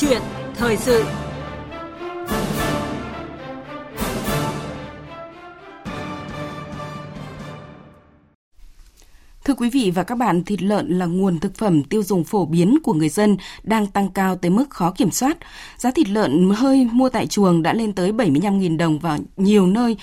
chuyện 0.00 0.22
thời 0.54 0.76
sự. 0.76 1.04
Thưa 9.48 9.54
quý 9.54 9.70
vị 9.70 9.92
và 9.94 10.02
các 10.02 10.14
bạn, 10.14 10.44
thịt 10.44 10.62
lợn 10.62 10.98
là 10.98 11.06
nguồn 11.06 11.38
thực 11.38 11.54
phẩm 11.54 11.82
tiêu 11.82 12.02
dùng 12.02 12.24
phổ 12.24 12.46
biến 12.46 12.78
của 12.82 12.92
người 12.94 13.08
dân 13.08 13.36
đang 13.62 13.86
tăng 13.86 14.10
cao 14.10 14.36
tới 14.36 14.50
mức 14.50 14.70
khó 14.70 14.90
kiểm 14.90 15.10
soát. 15.10 15.36
Giá 15.76 15.90
thịt 15.90 16.08
lợn 16.08 16.50
hơi 16.50 16.88
mua 16.92 17.08
tại 17.08 17.26
chuồng 17.26 17.62
đã 17.62 17.72
lên 17.72 17.92
tới 17.92 18.12
75.000 18.12 18.76
đồng 18.76 18.98
và 18.98 19.18
nhiều 19.36 19.66
nơi 19.66 19.96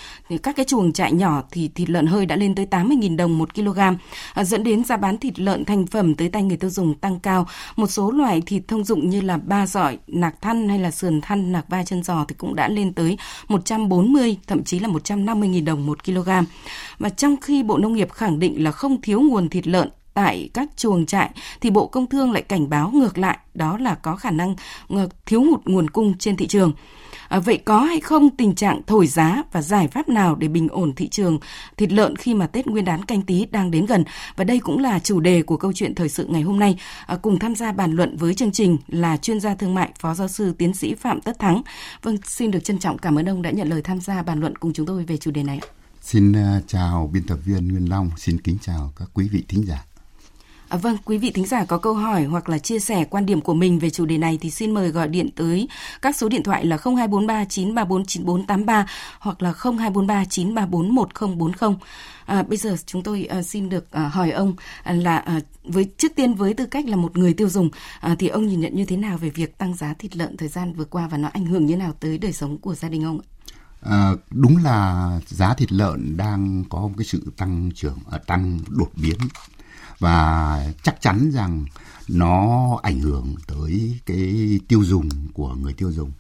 các 0.43 0.55
cái 0.55 0.65
chuồng 0.65 0.93
trại 0.93 1.11
nhỏ 1.11 1.43
thì 1.51 1.67
thịt 1.75 1.89
lợn 1.89 2.07
hơi 2.07 2.25
đã 2.25 2.35
lên 2.35 2.55
tới 2.55 2.67
80.000 2.71 3.15
đồng 3.17 3.37
một 3.37 3.55
kg, 3.55 3.79
à, 4.33 4.43
dẫn 4.43 4.63
đến 4.63 4.83
giá 4.83 4.97
bán 4.97 5.17
thịt 5.17 5.39
lợn 5.39 5.65
thành 5.65 5.87
phẩm 5.87 6.15
tới 6.15 6.29
tay 6.29 6.43
người 6.43 6.57
tiêu 6.57 6.69
dùng 6.69 6.93
tăng 6.93 7.19
cao. 7.19 7.47
Một 7.75 7.87
số 7.87 8.11
loại 8.11 8.41
thịt 8.41 8.63
thông 8.67 8.83
dụng 8.83 9.09
như 9.09 9.21
là 9.21 9.37
ba 9.37 9.67
giỏi, 9.67 9.97
nạc 10.07 10.41
thăn 10.41 10.69
hay 10.69 10.79
là 10.79 10.91
sườn 10.91 11.21
thăn, 11.21 11.51
nạc 11.51 11.69
vai 11.69 11.85
chân 11.85 12.03
giò 12.03 12.25
thì 12.27 12.35
cũng 12.37 12.55
đã 12.55 12.67
lên 12.67 12.93
tới 12.93 13.17
140 13.47 14.37
thậm 14.47 14.63
chí 14.63 14.79
là 14.79 14.87
150.000 14.87 15.65
đồng 15.65 15.85
một 15.85 16.05
kg. 16.05 16.29
Và 16.99 17.09
trong 17.09 17.35
khi 17.41 17.63
Bộ 17.63 17.77
Nông 17.77 17.93
nghiệp 17.93 18.11
khẳng 18.11 18.39
định 18.39 18.63
là 18.63 18.71
không 18.71 19.01
thiếu 19.01 19.21
nguồn 19.21 19.34
nguồn 19.35 19.49
thịt 19.49 19.67
lợn 19.67 19.89
tại 20.13 20.49
các 20.53 20.69
chuồng 20.77 21.05
trại 21.05 21.29
thì 21.61 21.69
Bộ 21.69 21.87
Công 21.87 22.07
Thương 22.07 22.31
lại 22.31 22.41
cảnh 22.41 22.69
báo 22.69 22.91
ngược 22.93 23.17
lại 23.17 23.37
đó 23.53 23.77
là 23.77 23.95
có 23.95 24.15
khả 24.15 24.31
năng 24.31 24.55
thiếu 25.25 25.43
hụt 25.43 25.61
nguồn 25.65 25.89
cung 25.89 26.17
trên 26.17 26.37
thị 26.37 26.47
trường. 26.47 26.73
À, 27.27 27.39
vậy 27.39 27.57
có 27.57 27.79
hay 27.79 27.99
không 27.99 28.29
tình 28.29 28.55
trạng 28.55 28.81
thổi 28.87 29.07
giá 29.07 29.43
và 29.51 29.61
giải 29.61 29.87
pháp 29.87 30.09
nào 30.09 30.35
để 30.35 30.47
bình 30.47 30.67
ổn 30.67 30.93
thị 30.95 31.07
trường 31.07 31.39
thịt 31.77 31.91
lợn 31.91 32.15
khi 32.15 32.33
mà 32.33 32.47
Tết 32.47 32.67
Nguyên 32.67 32.85
đán 32.85 33.05
canh 33.05 33.21
tí 33.21 33.45
đang 33.45 33.71
đến 33.71 33.85
gần? 33.85 34.03
Và 34.35 34.43
đây 34.43 34.59
cũng 34.59 34.79
là 34.79 34.99
chủ 34.99 35.19
đề 35.19 35.41
của 35.41 35.57
câu 35.57 35.73
chuyện 35.73 35.95
thời 35.95 36.09
sự 36.09 36.25
ngày 36.29 36.41
hôm 36.41 36.59
nay. 36.59 36.79
À, 37.07 37.15
cùng 37.21 37.39
tham 37.39 37.55
gia 37.55 37.71
bàn 37.71 37.91
luận 37.91 38.17
với 38.17 38.33
chương 38.33 38.51
trình 38.51 38.77
là 38.87 39.17
chuyên 39.17 39.39
gia 39.39 39.55
thương 39.55 39.75
mại 39.75 39.89
Phó 39.99 40.13
giáo 40.13 40.27
sư 40.27 40.53
tiến 40.57 40.73
sĩ 40.73 40.95
Phạm 40.95 41.21
Tất 41.21 41.39
Thắng. 41.39 41.61
Vâng, 42.01 42.17
xin 42.27 42.51
được 42.51 42.63
trân 42.63 42.79
trọng 42.79 42.97
cảm 42.97 43.19
ơn 43.19 43.29
ông 43.29 43.41
đã 43.41 43.51
nhận 43.51 43.69
lời 43.69 43.81
tham 43.81 43.99
gia 43.99 44.23
bàn 44.23 44.39
luận 44.39 44.55
cùng 44.55 44.73
chúng 44.73 44.85
tôi 44.85 45.03
về 45.03 45.17
chủ 45.17 45.31
đề 45.31 45.43
này. 45.43 45.59
Xin 46.05 46.33
ờ, 46.33 46.61
chào 46.67 47.09
biên 47.13 47.23
tập 47.23 47.39
viên 47.45 47.67
Nguyên 47.67 47.89
Long, 47.89 48.09
xin 48.17 48.41
kính 48.41 48.57
chào 48.61 48.93
các 48.95 49.09
quý 49.13 49.29
vị 49.31 49.43
thính 49.47 49.65
giả. 49.67 49.85
À, 50.67 50.77
vâng, 50.77 50.97
quý 51.05 51.17
vị 51.17 51.31
thính 51.31 51.45
giả 51.45 51.65
có 51.65 51.77
câu 51.77 51.93
hỏi 51.93 52.23
hoặc 52.23 52.49
là 52.49 52.57
chia 52.57 52.79
sẻ 52.79 53.05
quan 53.09 53.25
điểm 53.25 53.41
của 53.41 53.53
mình 53.53 53.79
về 53.79 53.89
chủ 53.89 54.05
đề 54.05 54.17
này 54.17 54.37
thì 54.41 54.51
xin 54.51 54.73
mời 54.73 54.89
gọi 54.89 55.07
điện 55.07 55.29
tới 55.35 55.67
các 56.01 56.15
số 56.15 56.29
điện 56.29 56.43
thoại 56.43 56.65
là 56.65 56.77
0243 56.77 57.45
934 57.45 58.05
9483 58.05 58.87
hoặc 59.19 59.41
là 59.41 59.53
0243 59.53 60.25
934 60.25 60.95
1040. 60.95 61.75
À, 62.25 62.43
bây 62.43 62.57
giờ 62.57 62.75
chúng 62.85 63.03
tôi 63.03 63.25
à, 63.25 63.43
xin 63.43 63.69
được 63.69 63.91
à, 63.91 64.07
hỏi 64.07 64.31
ông 64.31 64.55
là 64.85 65.17
à, 65.17 65.39
với 65.63 65.89
trước 65.97 66.15
tiên 66.15 66.33
với 66.33 66.53
tư 66.53 66.65
cách 66.65 66.85
là 66.85 66.95
một 66.95 67.17
người 67.17 67.33
tiêu 67.33 67.49
dùng 67.49 67.69
à, 67.99 68.15
thì 68.19 68.27
ông 68.27 68.47
nhìn 68.47 68.59
nhận 68.59 68.75
như 68.75 68.85
thế 68.85 68.97
nào 68.97 69.17
về 69.17 69.29
việc 69.29 69.57
tăng 69.57 69.75
giá 69.75 69.93
thịt 69.93 70.17
lợn 70.17 70.37
thời 70.37 70.47
gian 70.47 70.73
vừa 70.73 70.85
qua 70.85 71.07
và 71.07 71.17
nó 71.17 71.27
ảnh 71.27 71.45
hưởng 71.45 71.65
như 71.65 71.77
nào 71.77 71.93
tới 71.99 72.17
đời 72.17 72.33
sống 72.33 72.57
của 72.57 72.75
gia 72.75 72.89
đình 72.89 73.03
ông 73.03 73.19
ạ? 73.19 73.34
À, 73.89 74.11
đúng 74.31 74.57
là 74.57 75.19
giá 75.27 75.53
thịt 75.53 75.71
lợn 75.71 76.17
đang 76.17 76.63
có 76.69 76.79
một 76.79 76.93
cái 76.97 77.05
sự 77.05 77.31
tăng 77.37 77.71
trưởng 77.75 77.97
ở 78.05 78.17
tăng 78.17 78.59
đột 78.67 78.91
biến. 78.95 79.17
Và 79.99 80.59
chắc 80.83 81.01
chắn 81.01 81.31
rằng 81.31 81.65
nó 82.07 82.79
ảnh 82.83 82.99
hưởng 82.99 83.35
tới 83.47 83.99
cái 84.05 84.59
tiêu 84.67 84.83
dùng 84.83 85.09
của 85.33 85.55
người 85.55 85.73
tiêu 85.73 85.91
dùng 85.91 86.11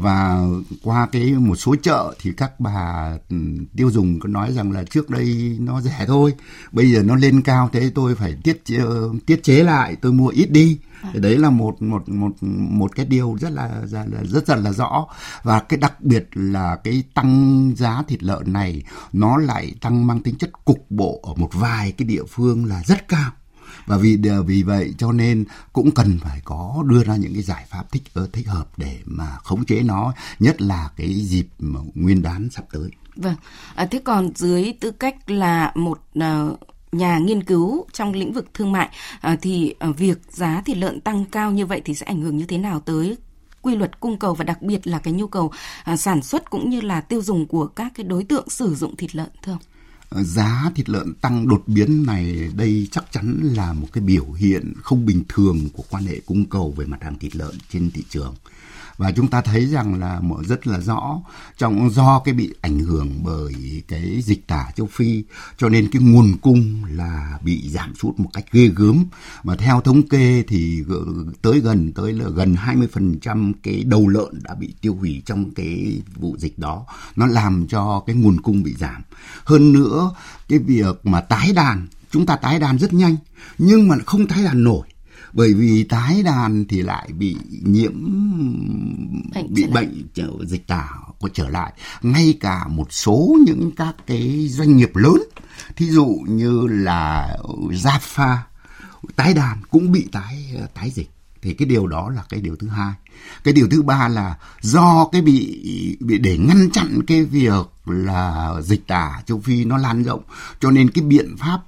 và 0.00 0.40
qua 0.82 1.06
cái 1.12 1.32
một 1.32 1.56
số 1.56 1.74
chợ 1.82 2.14
thì 2.20 2.32
các 2.32 2.60
bà 2.60 3.12
ừ, 3.28 3.36
tiêu 3.76 3.90
dùng 3.90 4.20
có 4.20 4.28
nói 4.28 4.52
rằng 4.52 4.72
là 4.72 4.84
trước 4.84 5.10
đây 5.10 5.56
nó 5.60 5.80
rẻ 5.80 6.04
thôi 6.06 6.34
bây 6.72 6.92
giờ 6.92 7.02
nó 7.02 7.16
lên 7.16 7.42
cao 7.42 7.70
thế 7.72 7.90
tôi 7.94 8.14
phải 8.14 8.36
tiết 8.44 8.64
chế, 8.64 8.78
tiết 9.26 9.42
chế 9.42 9.62
lại 9.62 9.96
tôi 9.96 10.12
mua 10.12 10.28
ít 10.28 10.50
đi. 10.50 10.78
Thì 11.12 11.20
đấy 11.20 11.38
là 11.38 11.50
một 11.50 11.82
một 11.82 12.08
một 12.08 12.32
một 12.70 12.96
cái 12.96 13.06
điều 13.06 13.36
rất 13.40 13.52
là, 13.52 13.68
là, 13.90 14.04
là 14.12 14.24
rất 14.24 14.46
rất 14.46 14.58
là 14.58 14.72
rõ. 14.72 15.06
Và 15.42 15.60
cái 15.60 15.78
đặc 15.78 16.00
biệt 16.00 16.28
là 16.34 16.76
cái 16.84 17.02
tăng 17.14 17.72
giá 17.76 18.02
thịt 18.08 18.22
lợn 18.22 18.52
này 18.52 18.82
nó 19.12 19.36
lại 19.36 19.74
tăng 19.80 20.06
mang 20.06 20.20
tính 20.20 20.34
chất 20.38 20.64
cục 20.64 20.86
bộ 20.90 21.20
ở 21.22 21.34
một 21.36 21.50
vài 21.52 21.92
cái 21.92 22.06
địa 22.06 22.24
phương 22.28 22.64
là 22.64 22.82
rất 22.86 23.08
cao 23.08 23.30
và 23.86 23.96
vì 23.96 24.18
vì 24.46 24.62
vậy 24.62 24.94
cho 24.98 25.12
nên 25.12 25.44
cũng 25.72 25.90
cần 25.90 26.18
phải 26.22 26.40
có 26.44 26.84
đưa 26.86 27.04
ra 27.04 27.16
những 27.16 27.32
cái 27.32 27.42
giải 27.42 27.64
pháp 27.68 27.92
thích 27.92 28.02
ờ, 28.14 28.28
thích 28.32 28.48
hợp 28.48 28.68
để 28.76 28.98
mà 29.04 29.36
khống 29.44 29.64
chế 29.64 29.82
nó 29.82 30.12
nhất 30.38 30.62
là 30.62 30.90
cái 30.96 31.14
dịp 31.14 31.46
nguyên 31.94 32.22
đán 32.22 32.48
sắp 32.50 32.64
tới. 32.72 32.90
Vâng. 33.16 33.34
À, 33.74 33.86
thế 33.86 34.00
còn 34.04 34.30
dưới 34.34 34.74
tư 34.80 34.90
cách 34.90 35.30
là 35.30 35.72
một 35.74 36.00
uh, 36.18 36.58
nhà 36.92 37.18
nghiên 37.18 37.42
cứu 37.42 37.86
trong 37.92 38.12
lĩnh 38.12 38.32
vực 38.32 38.54
thương 38.54 38.72
mại 38.72 38.88
à, 39.20 39.36
thì 39.42 39.74
à, 39.78 39.88
việc 39.96 40.18
giá 40.30 40.62
thịt 40.64 40.76
lợn 40.76 41.00
tăng 41.00 41.24
cao 41.24 41.50
như 41.50 41.66
vậy 41.66 41.82
thì 41.84 41.94
sẽ 41.94 42.06
ảnh 42.06 42.20
hưởng 42.20 42.36
như 42.36 42.46
thế 42.46 42.58
nào 42.58 42.80
tới 42.80 43.16
quy 43.62 43.76
luật 43.76 44.00
cung 44.00 44.18
cầu 44.18 44.34
và 44.34 44.44
đặc 44.44 44.62
biệt 44.62 44.86
là 44.86 44.98
cái 44.98 45.12
nhu 45.12 45.26
cầu 45.26 45.52
à, 45.84 45.96
sản 45.96 46.22
xuất 46.22 46.50
cũng 46.50 46.70
như 46.70 46.80
là 46.80 47.00
tiêu 47.00 47.22
dùng 47.22 47.46
của 47.46 47.66
các 47.66 47.92
cái 47.94 48.04
đối 48.04 48.24
tượng 48.24 48.48
sử 48.48 48.74
dụng 48.74 48.96
thịt 48.96 49.16
lợn 49.16 49.28
thưa 49.42 49.52
ông? 49.52 49.60
Giá 50.16 50.70
thịt 50.74 50.88
lợn 50.88 51.14
tăng 51.14 51.48
đột 51.48 51.62
biến 51.66 52.06
này, 52.06 52.50
đây 52.56 52.88
chắc 52.90 53.04
chắn 53.12 53.40
là 53.54 53.72
một 53.72 53.88
cái 53.92 54.04
biểu 54.04 54.32
hiện 54.32 54.72
không 54.82 55.06
bình 55.06 55.22
thường 55.28 55.68
của 55.72 55.84
quan 55.90 56.04
hệ 56.04 56.20
cung 56.26 56.44
cầu 56.44 56.74
về 56.76 56.86
mặt 56.86 57.02
hàng 57.02 57.18
thịt 57.18 57.36
lợn 57.36 57.54
trên 57.72 57.90
thị 57.90 58.04
trường 58.08 58.34
và 58.96 59.12
chúng 59.12 59.28
ta 59.28 59.40
thấy 59.40 59.66
rằng 59.66 60.00
là 60.00 60.20
rất 60.48 60.66
là 60.66 60.80
rõ, 60.80 61.20
trong, 61.58 61.90
do 61.90 62.18
cái 62.24 62.34
bị 62.34 62.54
ảnh 62.60 62.78
hưởng 62.78 63.10
bởi 63.24 63.82
cái 63.88 64.22
dịch 64.22 64.46
tả 64.46 64.70
châu 64.76 64.86
Phi, 64.86 65.24
cho 65.58 65.68
nên 65.68 65.88
cái 65.92 66.02
nguồn 66.02 66.36
cung 66.42 66.84
là 66.84 67.38
bị 67.44 67.68
giảm 67.68 67.94
sút 67.94 68.20
một 68.20 68.30
cách 68.32 68.44
ghê 68.52 68.68
gớm. 68.76 69.04
Và 69.42 69.56
theo 69.56 69.80
thống 69.80 70.08
kê 70.08 70.44
thì 70.48 70.82
tới 71.42 71.60
gần, 71.60 71.92
tới 71.92 72.12
là 72.12 72.28
gần 72.28 72.54
20% 72.54 73.52
cái 73.62 73.84
đầu 73.86 74.08
lợn 74.08 74.42
đã 74.42 74.54
bị 74.54 74.74
tiêu 74.80 74.94
hủy 74.94 75.22
trong 75.26 75.50
cái 75.50 76.00
vụ 76.16 76.36
dịch 76.38 76.58
đó. 76.58 76.84
Nó 77.16 77.26
làm 77.26 77.66
cho 77.66 78.02
cái 78.06 78.16
nguồn 78.16 78.40
cung 78.40 78.62
bị 78.62 78.74
giảm. 78.78 79.02
Hơn 79.44 79.72
nữa, 79.72 80.10
cái 80.48 80.58
việc 80.58 81.06
mà 81.06 81.20
tái 81.20 81.52
đàn, 81.52 81.86
chúng 82.10 82.26
ta 82.26 82.36
tái 82.36 82.58
đàn 82.60 82.78
rất 82.78 82.92
nhanh, 82.92 83.16
nhưng 83.58 83.88
mà 83.88 83.96
không 84.06 84.26
tái 84.26 84.44
đàn 84.44 84.64
nổi 84.64 84.88
bởi 85.32 85.54
vì 85.54 85.84
tái 85.84 86.22
đàn 86.22 86.64
thì 86.68 86.82
lại 86.82 87.08
bị 87.18 87.36
nhiễm 87.62 87.92
bệnh 89.34 89.54
bị 89.54 89.66
bệnh 89.66 90.02
trở, 90.14 90.30
dịch 90.46 90.66
tả 90.66 90.88
của 91.18 91.28
trở 91.28 91.48
lại. 91.48 91.72
Ngay 92.02 92.34
cả 92.40 92.68
một 92.68 92.92
số 92.92 93.36
những 93.46 93.70
các 93.76 93.96
cái 94.06 94.48
doanh 94.48 94.76
nghiệp 94.76 94.96
lớn 94.96 95.22
thí 95.76 95.90
dụ 95.90 96.06
như 96.28 96.66
là 96.66 97.36
Jaffa 97.70 98.36
tái 99.16 99.34
đàn 99.34 99.58
cũng 99.70 99.92
bị 99.92 100.08
tái 100.12 100.56
tái 100.74 100.90
dịch. 100.90 101.10
Thì 101.42 101.54
cái 101.54 101.66
điều 101.66 101.86
đó 101.86 102.10
là 102.10 102.24
cái 102.28 102.40
điều 102.40 102.56
thứ 102.56 102.68
hai. 102.68 102.92
Cái 103.44 103.54
điều 103.54 103.68
thứ 103.70 103.82
ba 103.82 104.08
là 104.08 104.38
do 104.60 105.08
cái 105.12 105.22
bị 105.22 105.96
bị 106.00 106.18
để 106.18 106.38
ngăn 106.38 106.70
chặn 106.70 107.00
cái 107.06 107.24
việc 107.24 107.66
là 107.86 108.54
dịch 108.62 108.86
tả 108.86 109.22
châu 109.26 109.40
phi 109.40 109.64
nó 109.64 109.78
lan 109.78 110.02
rộng 110.02 110.22
cho 110.60 110.70
nên 110.70 110.90
cái 110.90 111.04
biện 111.04 111.36
pháp 111.38 111.60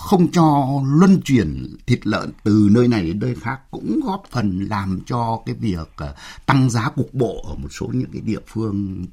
không 0.00 0.32
cho 0.32 0.66
luân 0.86 1.20
chuyển 1.24 1.76
thịt 1.86 2.06
lợn 2.06 2.32
từ 2.44 2.68
nơi 2.70 2.88
này 2.88 3.02
đến 3.02 3.18
nơi 3.18 3.34
khác 3.42 3.60
cũng 3.70 4.00
góp 4.04 4.22
phần 4.30 4.60
làm 4.60 5.00
cho 5.06 5.42
cái 5.46 5.54
việc 5.54 5.88
ờ, 5.96 6.14
tăng 6.46 6.70
giá 6.70 6.88
cục 6.88 7.14
bộ 7.14 7.44
ở 7.48 7.54
một 7.54 7.68
số 7.70 7.90
những 7.92 8.10
cái 8.12 8.22
địa 8.22 8.40
phương 8.46 9.06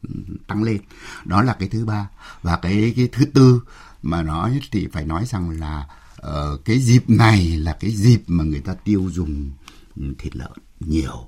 tăng 0.48 0.64
lên. 0.64 0.78
Đó 1.26 1.42
là 1.42 1.54
cái 1.54 1.70
thứ 1.70 1.86
ba. 1.86 2.10
Và 2.42 2.58
cái 2.58 2.94
cái 2.96 3.10
thứ 3.12 3.26
tư 3.26 3.62
mà 4.02 4.24
nói 4.24 4.60
thì 4.72 4.88
phải 4.92 5.06
nói 5.06 5.26
rằng 5.26 5.50
là 5.50 5.88
uh, 6.28 6.66
cái 6.66 6.80
dịp 6.80 7.10
này 7.10 7.58
là 7.58 7.78
cái 7.80 7.92
dịp 7.92 8.24
mà 8.28 8.44
người 8.44 8.62
ta 8.62 8.74
tiêu 8.74 9.10
dùng 9.12 9.52
ừ, 9.96 10.04
thịt 10.18 10.36
lợn 10.36 10.52
nhiều 10.80 11.28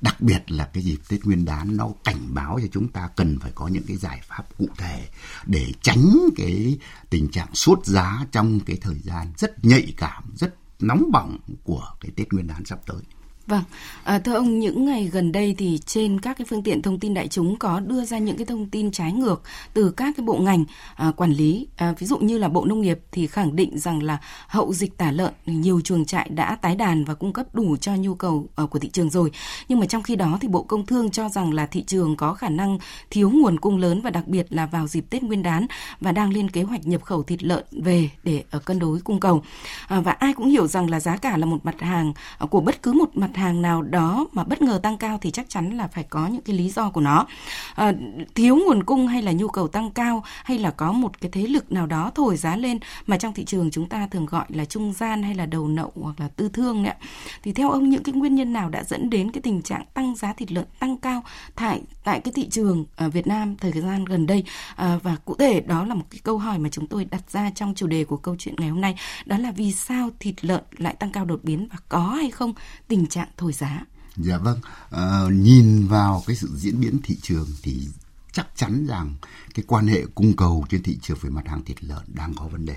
đặc 0.00 0.20
biệt 0.20 0.50
là 0.50 0.70
cái 0.72 0.82
dịp 0.82 0.98
Tết 1.08 1.24
Nguyên 1.24 1.44
đán 1.44 1.76
nó 1.76 1.88
cảnh 2.04 2.34
báo 2.34 2.58
cho 2.62 2.68
chúng 2.72 2.88
ta 2.88 3.08
cần 3.16 3.38
phải 3.38 3.52
có 3.54 3.68
những 3.68 3.82
cái 3.86 3.96
giải 3.96 4.20
pháp 4.28 4.58
cụ 4.58 4.68
thể 4.76 5.08
để 5.46 5.72
tránh 5.82 6.18
cái 6.36 6.78
tình 7.10 7.28
trạng 7.28 7.54
sốt 7.54 7.86
giá 7.86 8.26
trong 8.32 8.60
cái 8.60 8.76
thời 8.80 8.98
gian 8.98 9.32
rất 9.38 9.64
nhạy 9.64 9.94
cảm, 9.96 10.24
rất 10.36 10.54
nóng 10.80 11.10
bỏng 11.12 11.38
của 11.64 11.88
cái 12.00 12.10
Tết 12.16 12.32
Nguyên 12.32 12.46
đán 12.46 12.64
sắp 12.64 12.78
tới. 12.86 13.02
Vâng, 13.48 13.62
à, 14.04 14.18
thưa 14.18 14.34
ông, 14.34 14.58
những 14.58 14.84
ngày 14.86 15.04
gần 15.12 15.32
đây 15.32 15.54
thì 15.58 15.78
trên 15.86 16.20
các 16.20 16.38
cái 16.38 16.46
phương 16.50 16.62
tiện 16.62 16.82
thông 16.82 16.98
tin 16.98 17.14
đại 17.14 17.28
chúng 17.28 17.56
có 17.56 17.80
đưa 17.80 18.04
ra 18.04 18.18
những 18.18 18.36
cái 18.36 18.46
thông 18.46 18.66
tin 18.66 18.90
trái 18.90 19.12
ngược 19.12 19.42
từ 19.74 19.90
các 19.90 20.14
cái 20.16 20.26
bộ 20.26 20.34
ngành 20.34 20.64
à, 20.96 21.12
quản 21.16 21.32
lý. 21.32 21.66
À, 21.76 21.94
ví 21.98 22.06
dụ 22.06 22.18
như 22.18 22.38
là 22.38 22.48
Bộ 22.48 22.64
Nông 22.64 22.80
nghiệp 22.80 22.98
thì 23.12 23.26
khẳng 23.26 23.56
định 23.56 23.78
rằng 23.78 24.02
là 24.02 24.18
hậu 24.48 24.72
dịch 24.72 24.96
tả 24.96 25.10
lợn 25.10 25.32
nhiều 25.46 25.80
chuồng 25.80 26.04
trại 26.04 26.28
đã 26.28 26.56
tái 26.62 26.76
đàn 26.76 27.04
và 27.04 27.14
cung 27.14 27.32
cấp 27.32 27.54
đủ 27.54 27.76
cho 27.76 27.94
nhu 27.94 28.14
cầu 28.14 28.46
à, 28.56 28.64
của 28.70 28.78
thị 28.78 28.88
trường 28.88 29.10
rồi. 29.10 29.30
Nhưng 29.68 29.80
mà 29.80 29.86
trong 29.86 30.02
khi 30.02 30.16
đó 30.16 30.38
thì 30.40 30.48
Bộ 30.48 30.62
Công 30.62 30.86
Thương 30.86 31.10
cho 31.10 31.28
rằng 31.28 31.52
là 31.52 31.66
thị 31.66 31.84
trường 31.86 32.16
có 32.16 32.34
khả 32.34 32.48
năng 32.48 32.78
thiếu 33.10 33.30
nguồn 33.30 33.60
cung 33.60 33.76
lớn 33.76 34.00
và 34.00 34.10
đặc 34.10 34.28
biệt 34.28 34.46
là 34.50 34.66
vào 34.66 34.86
dịp 34.86 35.04
Tết 35.10 35.22
Nguyên 35.22 35.42
đán 35.42 35.66
và 36.00 36.12
đang 36.12 36.32
lên 36.32 36.50
kế 36.50 36.62
hoạch 36.62 36.86
nhập 36.86 37.02
khẩu 37.02 37.22
thịt 37.22 37.42
lợn 37.42 37.64
về 37.72 38.10
để 38.22 38.44
à, 38.50 38.58
cân 38.64 38.78
đối 38.78 39.00
cung 39.00 39.20
cầu. 39.20 39.42
À, 39.88 40.00
và 40.00 40.12
ai 40.12 40.32
cũng 40.32 40.48
hiểu 40.48 40.66
rằng 40.66 40.90
là 40.90 41.00
giá 41.00 41.16
cả 41.16 41.36
là 41.36 41.46
một 41.46 41.64
mặt 41.64 41.80
hàng 41.80 42.12
à, 42.38 42.46
của 42.46 42.60
bất 42.60 42.82
cứ 42.82 42.92
một 42.92 43.16
mặt 43.16 43.30
hàng 43.38 43.62
nào 43.62 43.82
đó 43.82 44.26
mà 44.32 44.44
bất 44.44 44.62
ngờ 44.62 44.80
tăng 44.82 44.98
cao 44.98 45.18
thì 45.20 45.30
chắc 45.30 45.48
chắn 45.48 45.76
là 45.76 45.88
phải 45.88 46.04
có 46.04 46.26
những 46.26 46.42
cái 46.42 46.56
lý 46.56 46.70
do 46.70 46.90
của 46.90 47.00
nó. 47.00 47.26
À, 47.74 47.92
thiếu 48.34 48.56
nguồn 48.56 48.82
cung 48.82 49.06
hay 49.06 49.22
là 49.22 49.32
nhu 49.32 49.48
cầu 49.48 49.68
tăng 49.68 49.90
cao 49.90 50.24
hay 50.44 50.58
là 50.58 50.70
có 50.70 50.92
một 50.92 51.20
cái 51.20 51.30
thế 51.30 51.42
lực 51.46 51.72
nào 51.72 51.86
đó 51.86 52.10
thổi 52.14 52.36
giá 52.36 52.56
lên 52.56 52.78
mà 53.06 53.16
trong 53.16 53.34
thị 53.34 53.44
trường 53.44 53.70
chúng 53.70 53.88
ta 53.88 54.06
thường 54.06 54.26
gọi 54.26 54.46
là 54.48 54.64
trung 54.64 54.92
gian 54.92 55.22
hay 55.22 55.34
là 55.34 55.46
đầu 55.46 55.68
nậu 55.68 55.92
hoặc 55.94 56.20
là 56.20 56.28
tư 56.28 56.48
thương 56.48 56.82
đấy. 56.82 56.94
Thì 57.42 57.52
theo 57.52 57.70
ông 57.70 57.88
những 57.88 58.02
cái 58.02 58.14
nguyên 58.14 58.34
nhân 58.34 58.52
nào 58.52 58.68
đã 58.68 58.84
dẫn 58.84 59.10
đến 59.10 59.30
cái 59.32 59.42
tình 59.42 59.62
trạng 59.62 59.84
tăng 59.94 60.16
giá 60.16 60.32
thịt 60.32 60.52
lợn 60.52 60.66
tăng 60.78 60.96
cao 60.96 61.22
tại 61.54 61.82
tại 62.04 62.20
cái 62.20 62.32
thị 62.32 62.48
trường 62.50 62.84
ở 62.96 63.08
Việt 63.08 63.26
Nam 63.26 63.56
thời 63.56 63.72
gian 63.72 64.04
gần 64.04 64.26
đây 64.26 64.44
à, 64.76 64.98
và 65.02 65.16
cụ 65.24 65.34
thể 65.34 65.60
đó 65.60 65.84
là 65.84 65.94
một 65.94 66.04
cái 66.10 66.20
câu 66.24 66.38
hỏi 66.38 66.58
mà 66.58 66.68
chúng 66.68 66.86
tôi 66.86 67.04
đặt 67.04 67.30
ra 67.30 67.50
trong 67.54 67.74
chủ 67.74 67.86
đề 67.86 68.04
của 68.04 68.16
câu 68.16 68.36
chuyện 68.38 68.54
ngày 68.58 68.68
hôm 68.68 68.80
nay 68.80 68.94
đó 69.26 69.38
là 69.38 69.50
vì 69.50 69.72
sao 69.72 70.10
thịt 70.20 70.44
lợn 70.44 70.62
lại 70.78 70.94
tăng 70.94 71.12
cao 71.12 71.24
đột 71.24 71.40
biến 71.42 71.68
và 71.70 71.76
có 71.88 72.06
hay 72.06 72.30
không 72.30 72.54
tình 72.88 73.06
trạng 73.06 73.27
thổi 73.36 73.52
giá? 73.52 73.84
Dạ 74.16 74.38
vâng, 74.38 74.60
à, 74.90 75.22
nhìn 75.30 75.86
vào 75.86 76.22
cái 76.26 76.36
sự 76.36 76.48
diễn 76.56 76.80
biến 76.80 77.00
thị 77.02 77.16
trường 77.22 77.46
thì 77.62 77.88
chắc 78.32 78.46
chắn 78.56 78.86
rằng 78.86 79.14
cái 79.54 79.64
quan 79.68 79.86
hệ 79.86 80.04
cung 80.14 80.36
cầu 80.36 80.66
trên 80.68 80.82
thị 80.82 80.98
trường 81.02 81.18
về 81.20 81.30
mặt 81.30 81.48
hàng 81.48 81.64
thịt 81.64 81.84
lợn 81.84 82.04
đang 82.06 82.34
có 82.34 82.48
vấn 82.48 82.66
đề. 82.66 82.76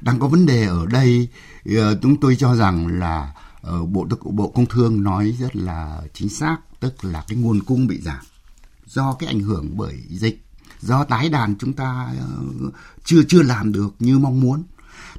Đang 0.00 0.18
có 0.18 0.28
vấn 0.28 0.46
đề 0.46 0.66
ở 0.66 0.86
đây 0.86 1.28
ờ, 1.76 1.98
chúng 2.02 2.20
tôi 2.20 2.36
cho 2.36 2.56
rằng 2.56 2.86
là 2.86 3.34
ờ, 3.60 3.84
bộ 3.84 4.06
bộ 4.24 4.48
công 4.48 4.66
thương 4.66 5.02
nói 5.02 5.36
rất 5.40 5.56
là 5.56 6.02
chính 6.14 6.28
xác 6.28 6.56
tức 6.80 7.04
là 7.04 7.24
cái 7.28 7.38
nguồn 7.38 7.60
cung 7.62 7.86
bị 7.86 8.00
giảm 8.00 8.24
do 8.86 9.12
cái 9.12 9.26
ảnh 9.26 9.40
hưởng 9.40 9.76
bởi 9.76 10.02
dịch 10.08 10.44
do 10.80 11.04
tái 11.04 11.28
đàn 11.28 11.54
chúng 11.58 11.72
ta 11.72 12.14
chưa 13.04 13.22
chưa 13.28 13.42
làm 13.42 13.72
được 13.72 13.94
như 13.98 14.18
mong 14.18 14.40
muốn 14.40 14.62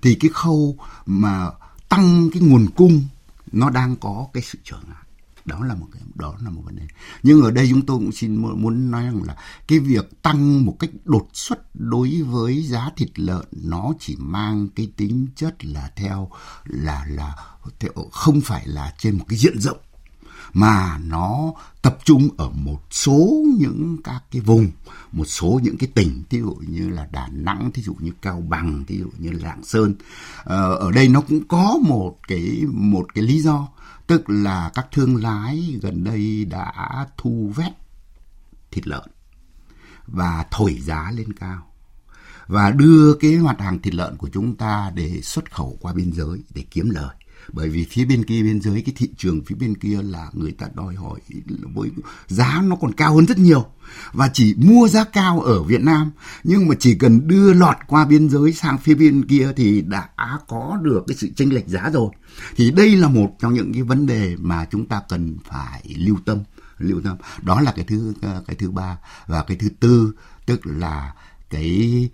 thì 0.01 0.15
cái 0.15 0.31
khâu 0.33 0.77
mà 1.05 1.49
tăng 1.89 2.29
cái 2.33 2.41
nguồn 2.41 2.67
cung 2.75 3.05
nó 3.53 3.69
đang 3.69 3.95
có 3.95 4.27
cái 4.33 4.43
sự 4.43 4.59
trở 4.63 4.77
ngại. 4.87 5.03
Đó 5.45 5.65
là 5.65 5.75
một 5.75 5.87
cái 5.91 6.01
đó 6.15 6.35
là 6.43 6.49
một 6.49 6.61
vấn 6.65 6.75
đề. 6.75 6.87
Nhưng 7.23 7.41
ở 7.41 7.51
đây 7.51 7.67
chúng 7.69 7.85
tôi 7.85 7.97
cũng 7.97 8.11
xin 8.11 8.35
muốn 8.35 8.91
nói 8.91 9.03
rằng 9.03 9.23
là 9.23 9.37
cái 9.67 9.79
việc 9.79 10.21
tăng 10.21 10.65
một 10.65 10.75
cách 10.79 10.89
đột 11.05 11.27
xuất 11.33 11.75
đối 11.75 12.21
với 12.21 12.63
giá 12.63 12.89
thịt 12.95 13.19
lợn 13.19 13.45
nó 13.51 13.93
chỉ 13.99 14.15
mang 14.19 14.67
cái 14.75 14.91
tính 14.97 15.27
chất 15.35 15.65
là 15.65 15.91
theo 15.95 16.29
là 16.65 17.05
là 17.09 17.35
theo, 17.79 17.91
không 18.11 18.41
phải 18.41 18.67
là 18.67 18.93
trên 18.97 19.17
một 19.17 19.25
cái 19.29 19.39
diện 19.39 19.59
rộng 19.59 19.79
mà 20.53 20.97
nó 21.03 21.53
tập 21.81 21.97
trung 22.03 22.29
ở 22.37 22.49
một 22.49 22.81
số 22.91 23.45
những 23.59 23.97
các 24.03 24.23
cái 24.31 24.41
vùng 24.41 24.67
một 25.11 25.25
số 25.25 25.59
những 25.63 25.77
cái 25.77 25.89
tỉnh 25.93 26.23
ví 26.29 26.39
dụ 26.39 26.55
như 26.67 26.89
là 26.89 27.07
đà 27.11 27.27
nẵng 27.31 27.71
ví 27.73 27.83
dụ 27.83 27.95
như 27.99 28.11
cao 28.21 28.43
bằng 28.49 28.83
ví 28.87 28.99
dụ 28.99 29.09
như 29.17 29.31
lạng 29.31 29.63
sơn. 29.63 29.95
Ờ, 30.43 30.75
ở 30.75 30.91
đây 30.91 31.07
nó 31.07 31.21
cũng 31.21 31.47
có 31.47 31.77
một 31.81 32.17
cái 32.27 32.61
một 32.71 33.13
cái 33.13 33.23
lý 33.23 33.39
do 33.39 33.67
tức 34.07 34.29
là 34.29 34.71
các 34.73 34.87
thương 34.91 35.15
lái 35.15 35.79
gần 35.81 36.03
đây 36.03 36.45
đã 36.45 37.07
thu 37.17 37.51
vét 37.55 37.71
thịt 38.71 38.87
lợn 38.87 39.09
và 40.07 40.45
thổi 40.51 40.79
giá 40.81 41.11
lên 41.15 41.33
cao 41.33 41.67
và 42.47 42.71
đưa 42.71 43.13
cái 43.13 43.37
mặt 43.37 43.55
hàng 43.59 43.79
thịt 43.79 43.93
lợn 43.93 44.17
của 44.17 44.29
chúng 44.33 44.55
ta 44.55 44.91
để 44.95 45.21
xuất 45.21 45.51
khẩu 45.51 45.77
qua 45.81 45.93
biên 45.93 46.13
giới 46.13 46.43
để 46.53 46.63
kiếm 46.71 46.89
lời 46.89 47.15
bởi 47.51 47.69
vì 47.69 47.85
phía 47.85 48.05
bên 48.05 48.23
kia 48.23 48.43
biên 48.43 48.61
giới 48.61 48.81
cái 48.81 48.93
thị 48.97 49.09
trường 49.17 49.41
phía 49.45 49.55
bên 49.55 49.75
kia 49.75 50.01
là 50.03 50.29
người 50.33 50.51
ta 50.51 50.67
đòi 50.73 50.95
hỏi 50.95 51.19
với 51.73 51.91
giá 52.27 52.61
nó 52.65 52.75
còn 52.75 52.93
cao 52.93 53.15
hơn 53.15 53.25
rất 53.25 53.37
nhiều. 53.37 53.65
Và 54.13 54.29
chỉ 54.33 54.55
mua 54.57 54.87
giá 54.87 55.03
cao 55.03 55.41
ở 55.41 55.63
Việt 55.63 55.81
Nam, 55.81 56.11
nhưng 56.43 56.67
mà 56.67 56.75
chỉ 56.79 56.95
cần 56.95 57.27
đưa 57.27 57.53
lọt 57.53 57.75
qua 57.87 58.05
biên 58.05 58.29
giới 58.29 58.53
sang 58.53 58.77
phía 58.77 58.95
bên 58.95 59.27
kia 59.27 59.51
thì 59.55 59.81
đã 59.81 60.09
có 60.47 60.79
được 60.81 61.03
cái 61.07 61.17
sự 61.17 61.29
chênh 61.35 61.53
lệch 61.53 61.67
giá 61.67 61.89
rồi. 61.93 62.09
Thì 62.55 62.71
đây 62.71 62.95
là 62.95 63.07
một 63.07 63.35
trong 63.39 63.53
những 63.53 63.73
cái 63.73 63.83
vấn 63.83 64.05
đề 64.05 64.35
mà 64.39 64.65
chúng 64.65 64.85
ta 64.85 65.01
cần 65.09 65.37
phải 65.49 65.95
lưu 65.97 66.17
tâm 66.25 66.39
lưu 66.77 67.01
tâm. 67.01 67.17
Đó 67.41 67.61
là 67.61 67.71
cái 67.71 67.85
thứ 67.85 68.13
cái 68.47 68.55
thứ 68.55 68.71
ba 68.71 68.97
và 69.27 69.43
cái 69.43 69.57
thứ 69.57 69.69
tư, 69.79 70.13
tức 70.45 70.61
là 70.65 71.13
cái 71.49 72.09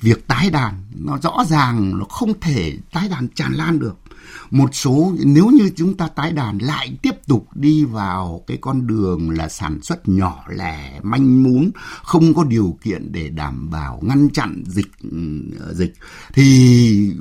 việc 0.00 0.26
tái 0.26 0.50
đàn. 0.50 0.84
Nó 0.94 1.18
rõ 1.22 1.44
ràng, 1.48 1.98
nó 1.98 2.04
không 2.04 2.40
thể 2.40 2.78
tái 2.92 3.08
đàn 3.08 3.28
tràn 3.28 3.52
lan 3.52 3.78
được 3.78 3.98
một 4.50 4.74
số, 4.74 5.12
nếu 5.24 5.46
như 5.46 5.70
chúng 5.76 5.96
ta 5.96 6.08
tái 6.08 6.32
đàn 6.32 6.58
lại 6.58 6.96
tiếp 7.02 7.26
tục 7.26 7.48
đi 7.54 7.84
vào 7.84 8.44
cái 8.46 8.58
con 8.60 8.86
đường 8.86 9.30
là 9.30 9.48
sản 9.48 9.82
xuất 9.82 10.08
nhỏ 10.08 10.44
lẻ, 10.48 11.00
manh 11.02 11.42
mún, 11.42 11.70
không 12.02 12.34
có 12.34 12.44
điều 12.44 12.78
kiện 12.82 13.12
để 13.12 13.28
đảm 13.28 13.70
bảo 13.70 14.00
ngăn 14.02 14.28
chặn 14.30 14.62
dịch 14.66 14.90
ờ, 15.58 15.74
dịch, 15.74 15.94
thì 16.34 17.12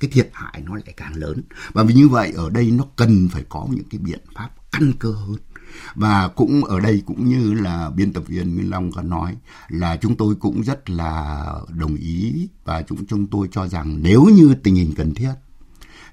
cái 0.00 0.10
thiệt 0.10 0.30
hại 0.32 0.62
nó 0.66 0.74
lại 0.74 0.94
càng 0.96 1.14
lớn. 1.14 1.42
Và 1.72 1.82
vì 1.82 1.94
như 1.94 2.08
vậy, 2.08 2.32
ở 2.36 2.50
đây 2.50 2.70
nó 2.70 2.84
cần 2.96 3.28
phải 3.32 3.44
có 3.48 3.66
những 3.70 3.88
cái 3.90 3.98
biện 3.98 4.20
pháp 4.34 4.50
căn 4.72 4.92
cơ 4.98 5.10
hơn. 5.12 5.36
Và 5.94 6.28
cũng 6.28 6.64
ở 6.64 6.80
đây 6.80 7.02
cũng 7.06 7.28
như 7.28 7.54
là 7.54 7.90
biên 7.90 8.12
tập 8.12 8.22
viên 8.26 8.54
Nguyên 8.54 8.70
Long 8.70 8.92
có 8.92 9.02
nói 9.02 9.36
là 9.68 9.96
chúng 9.96 10.16
tôi 10.16 10.34
cũng 10.34 10.62
rất 10.62 10.90
là 10.90 11.44
đồng 11.78 11.96
ý 11.96 12.48
và 12.64 12.82
chúng 12.82 13.06
chúng 13.06 13.26
tôi 13.26 13.48
cho 13.52 13.68
rằng 13.68 13.98
nếu 14.02 14.24
như 14.24 14.54
tình 14.62 14.74
hình 14.74 14.94
cần 14.96 15.14
thiết 15.14 15.32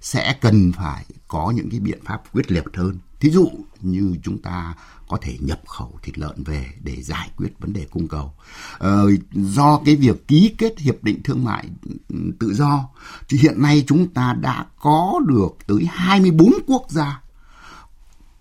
sẽ 0.06 0.36
cần 0.42 0.72
phải 0.72 1.06
có 1.28 1.52
những 1.56 1.70
cái 1.70 1.80
biện 1.80 2.00
pháp 2.06 2.22
quyết 2.34 2.52
liệt 2.52 2.64
hơn. 2.74 2.98
Thí 3.20 3.30
dụ 3.30 3.52
như 3.82 4.16
chúng 4.24 4.38
ta 4.38 4.74
có 5.08 5.18
thể 5.22 5.38
nhập 5.40 5.62
khẩu 5.68 6.00
thịt 6.04 6.18
lợn 6.18 6.44
về 6.44 6.66
để 6.84 7.02
giải 7.02 7.30
quyết 7.38 7.60
vấn 7.60 7.74
đề 7.74 7.88
cung 7.92 8.08
cầu. 8.08 8.34
Ờ, 8.78 9.10
do 9.32 9.80
cái 9.86 9.96
việc 9.96 10.28
ký 10.28 10.56
kết 10.58 10.80
hiệp 10.80 11.04
định 11.04 11.24
thương 11.24 11.44
mại 11.44 11.70
ừ, 12.10 12.16
tự 12.40 12.54
do 12.54 12.90
thì 13.30 13.38
hiện 13.38 13.62
nay 13.62 13.84
chúng 13.88 14.08
ta 14.08 14.34
đã 14.42 14.66
có 14.80 15.20
được 15.28 15.58
tới 15.68 15.88
24 15.90 16.54
quốc 16.68 16.86
gia 16.90 17.22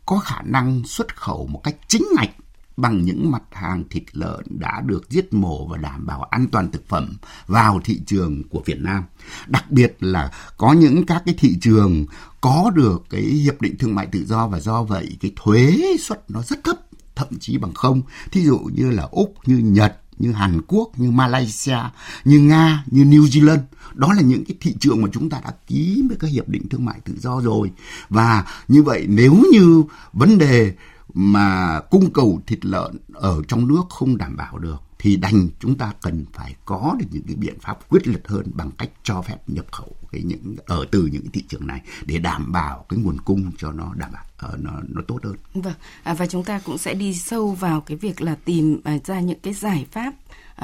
có 0.06 0.18
khả 0.18 0.42
năng 0.42 0.84
xuất 0.84 1.16
khẩu 1.16 1.46
một 1.46 1.60
cách 1.64 1.76
chính 1.88 2.04
ngạch 2.16 2.30
bằng 2.76 3.04
những 3.04 3.30
mặt 3.30 3.42
hàng 3.52 3.84
thịt 3.90 4.02
lợn 4.12 4.44
đã 4.48 4.82
được 4.86 5.10
giết 5.10 5.32
mổ 5.32 5.66
và 5.66 5.78
đảm 5.78 6.06
bảo 6.06 6.22
an 6.22 6.46
toàn 6.52 6.70
thực 6.70 6.88
phẩm 6.88 7.16
vào 7.46 7.80
thị 7.84 8.00
trường 8.06 8.42
của 8.48 8.62
Việt 8.64 8.80
Nam. 8.80 9.04
Đặc 9.46 9.70
biệt 9.70 9.96
là 10.00 10.30
có 10.56 10.72
những 10.72 11.06
các 11.06 11.22
cái 11.26 11.34
thị 11.38 11.56
trường 11.60 12.06
có 12.40 12.72
được 12.74 13.04
cái 13.10 13.22
hiệp 13.22 13.60
định 13.60 13.78
thương 13.78 13.94
mại 13.94 14.06
tự 14.06 14.24
do 14.24 14.48
và 14.48 14.60
do 14.60 14.82
vậy 14.82 15.16
cái 15.20 15.32
thuế 15.36 15.80
suất 16.00 16.30
nó 16.30 16.42
rất 16.42 16.64
thấp 16.64 16.76
thậm 17.16 17.28
chí 17.40 17.58
bằng 17.58 17.74
không. 17.74 18.02
Thí 18.30 18.44
dụ 18.44 18.58
như 18.58 18.90
là 18.90 19.02
Úc, 19.02 19.34
như 19.46 19.58
Nhật, 19.58 20.00
như 20.18 20.32
Hàn 20.32 20.60
Quốc, 20.66 20.90
như 20.96 21.10
Malaysia, 21.10 21.78
như 22.24 22.40
Nga, 22.40 22.84
như 22.86 23.04
New 23.04 23.22
Zealand. 23.22 23.60
Đó 23.94 24.12
là 24.12 24.22
những 24.22 24.44
cái 24.44 24.56
thị 24.60 24.74
trường 24.80 25.02
mà 25.02 25.08
chúng 25.12 25.30
ta 25.30 25.40
đã 25.44 25.52
ký 25.66 26.02
với 26.08 26.16
các 26.20 26.30
hiệp 26.30 26.48
định 26.48 26.68
thương 26.68 26.84
mại 26.84 27.00
tự 27.04 27.14
do 27.18 27.40
rồi. 27.40 27.70
Và 28.08 28.44
như 28.68 28.82
vậy 28.82 29.06
nếu 29.08 29.42
như 29.52 29.82
vấn 30.12 30.38
đề 30.38 30.74
mà 31.14 31.80
cung 31.90 32.12
cầu 32.12 32.40
thịt 32.46 32.64
lợn 32.64 32.96
ở 33.14 33.42
trong 33.48 33.68
nước 33.68 33.82
không 33.88 34.16
đảm 34.16 34.36
bảo 34.36 34.58
được 34.58 34.82
thì 34.98 35.16
đành 35.16 35.48
chúng 35.60 35.78
ta 35.78 35.92
cần 36.02 36.24
phải 36.32 36.54
có 36.64 36.96
được 36.98 37.06
những 37.10 37.22
cái 37.26 37.36
biện 37.36 37.58
pháp 37.60 37.88
quyết 37.88 38.06
liệt 38.06 38.28
hơn 38.28 38.46
bằng 38.54 38.70
cách 38.70 38.90
cho 39.02 39.22
phép 39.22 39.36
nhập 39.46 39.66
khẩu 39.72 39.96
cái 40.12 40.22
những 40.22 40.56
ở 40.66 40.86
từ 40.90 41.08
những 41.12 41.30
thị 41.30 41.44
trường 41.48 41.66
này 41.66 41.80
để 42.06 42.18
đảm 42.18 42.52
bảo 42.52 42.84
cái 42.88 42.98
nguồn 42.98 43.20
cung 43.20 43.50
cho 43.58 43.72
nó 43.72 43.94
đảm 43.94 44.10
bảo 44.12 44.50
uh, 44.52 44.60
nó 44.60 44.72
nó 44.88 45.02
tốt 45.08 45.18
hơn. 45.22 45.36
Vâng 45.54 45.74
à, 46.02 46.14
và 46.14 46.26
chúng 46.26 46.44
ta 46.44 46.60
cũng 46.64 46.78
sẽ 46.78 46.94
đi 46.94 47.14
sâu 47.14 47.52
vào 47.52 47.80
cái 47.80 47.96
việc 47.96 48.22
là 48.22 48.36
tìm 48.44 48.80
uh, 48.96 49.04
ra 49.04 49.20
những 49.20 49.40
cái 49.40 49.54
giải 49.54 49.86
pháp 49.92 50.14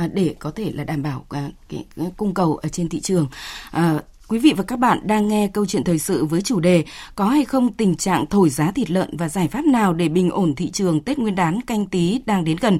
uh, 0.04 0.10
để 0.14 0.34
có 0.38 0.50
thể 0.50 0.72
là 0.72 0.84
đảm 0.84 1.02
bảo 1.02 1.20
uh, 1.20 1.28
cái, 1.30 1.54
cái 1.68 2.12
cung 2.16 2.34
cầu 2.34 2.56
ở 2.56 2.68
trên 2.68 2.88
thị 2.88 3.00
trường. 3.00 3.28
Uh, 3.76 4.02
Quý 4.30 4.38
vị 4.38 4.52
và 4.56 4.64
các 4.64 4.78
bạn 4.78 4.98
đang 5.02 5.28
nghe 5.28 5.48
câu 5.48 5.66
chuyện 5.66 5.84
thời 5.84 5.98
sự 5.98 6.24
với 6.24 6.42
chủ 6.42 6.60
đề 6.60 6.84
Có 7.14 7.24
hay 7.24 7.44
không 7.44 7.72
tình 7.72 7.94
trạng 7.94 8.26
thổi 8.26 8.50
giá 8.50 8.70
thịt 8.70 8.90
lợn 8.90 9.16
và 9.16 9.28
giải 9.28 9.48
pháp 9.48 9.64
nào 9.64 9.92
để 9.92 10.08
bình 10.08 10.30
ổn 10.30 10.54
thị 10.54 10.70
trường 10.70 11.00
Tết 11.00 11.18
Nguyên 11.18 11.34
đán 11.34 11.60
canh 11.60 11.86
tí 11.86 12.20
đang 12.26 12.44
đến 12.44 12.56
gần. 12.60 12.78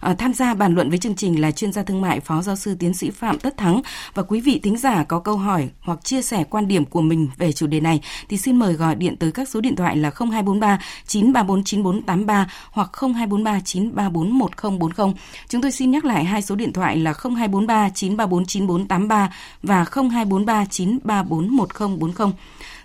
À, 0.00 0.14
tham 0.14 0.34
gia 0.34 0.54
bàn 0.54 0.74
luận 0.74 0.88
với 0.88 0.98
chương 0.98 1.14
trình 1.14 1.40
là 1.40 1.50
chuyên 1.50 1.72
gia 1.72 1.82
thương 1.82 2.00
mại 2.00 2.20
Phó 2.20 2.42
Giáo 2.42 2.56
sư 2.56 2.76
Tiến 2.78 2.94
sĩ 2.94 3.10
Phạm 3.10 3.38
Tất 3.38 3.56
Thắng 3.56 3.82
và 4.14 4.22
quý 4.22 4.40
vị 4.40 4.60
thính 4.62 4.76
giả 4.76 5.04
có 5.04 5.18
câu 5.20 5.36
hỏi 5.36 5.68
hoặc 5.80 6.04
chia 6.04 6.22
sẻ 6.22 6.44
quan 6.50 6.68
điểm 6.68 6.84
của 6.84 7.00
mình 7.00 7.28
về 7.36 7.52
chủ 7.52 7.66
đề 7.66 7.80
này 7.80 8.00
thì 8.28 8.36
xin 8.36 8.56
mời 8.56 8.72
gọi 8.72 8.94
điện 8.94 9.16
tới 9.16 9.32
các 9.32 9.48
số 9.48 9.60
điện 9.60 9.76
thoại 9.76 9.96
là 9.96 10.10
0243 10.10 10.78
934 11.06 11.64
9483 11.64 12.50
hoặc 12.70 12.90
0243 13.00 13.60
934 13.60 14.38
1040. 14.38 15.14
Chúng 15.48 15.62
tôi 15.62 15.72
xin 15.72 15.90
nhắc 15.90 16.04
lại 16.04 16.24
hai 16.24 16.42
số 16.42 16.54
điện 16.54 16.72
thoại 16.72 16.96
là 16.96 17.12
0243 17.12 17.88
934 17.94 18.44
9483 18.44 19.32
và 19.62 19.84
0243 19.84 20.64
9 20.64 20.89
9341040. 20.98 22.32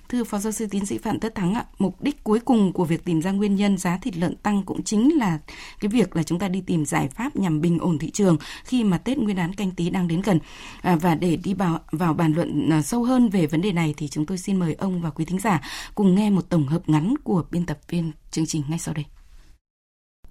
Thưa 0.10 0.24
Phó 0.24 0.38
Giáo 0.38 0.52
sư 0.52 0.68
Tiến 0.72 0.86
sĩ 0.86 0.98
Phạm 0.98 1.20
Tất 1.20 1.36
Thắng 1.36 1.54
ạ, 1.54 1.66
mục 1.80 2.02
đích 2.02 2.24
cuối 2.24 2.40
cùng 2.40 2.74
của 2.74 2.86
việc 2.86 3.06
tìm 3.06 3.22
ra 3.22 3.32
nguyên 3.32 3.56
nhân 3.56 3.78
giá 3.78 3.98
thịt 3.98 4.18
lợn 4.18 4.36
tăng 4.36 4.64
cũng 4.64 4.84
chính 4.84 5.18
là 5.18 5.40
cái 5.80 5.90
việc 5.90 6.16
là 6.16 6.24
chúng 6.24 6.40
ta 6.40 6.48
đi 6.48 6.62
tìm 6.62 6.86
giải 6.86 7.08
pháp 7.08 7.36
nhằm 7.36 7.62
bình 7.62 7.80
ổn 7.80 7.98
thị 7.98 8.12
trường 8.12 8.38
khi 8.64 8.84
mà 8.84 8.98
Tết 8.98 9.18
Nguyên 9.18 9.36
đán 9.36 9.54
canh 9.54 9.72
tí 9.72 9.90
đang 9.90 10.08
đến 10.08 10.22
gần. 10.22 10.40
À, 10.82 10.96
và 10.96 11.16
để 11.16 11.36
đi 11.36 11.54
vào, 11.54 11.80
vào 11.92 12.14
bàn 12.14 12.34
luận 12.34 12.70
à, 12.70 12.82
sâu 12.82 13.04
hơn 13.04 13.30
về 13.30 13.48
vấn 13.48 13.62
đề 13.62 13.72
này 13.72 13.94
thì 13.98 14.08
chúng 14.08 14.26
tôi 14.26 14.38
xin 14.38 14.60
mời 14.60 14.74
ông 14.74 15.02
và 15.02 15.10
quý 15.10 15.26
thính 15.26 15.40
giả 15.40 15.62
cùng 15.96 16.16
nghe 16.16 16.30
một 16.30 16.50
tổng 16.50 16.68
hợp 16.68 16.90
ngắn 16.90 17.16
của 17.24 17.44
biên 17.52 17.66
tập 17.66 17.80
viên 17.90 18.12
chương 18.32 18.46
trình 18.46 18.64
ngay 18.70 18.80
sau 18.80 18.94
đây 18.94 19.06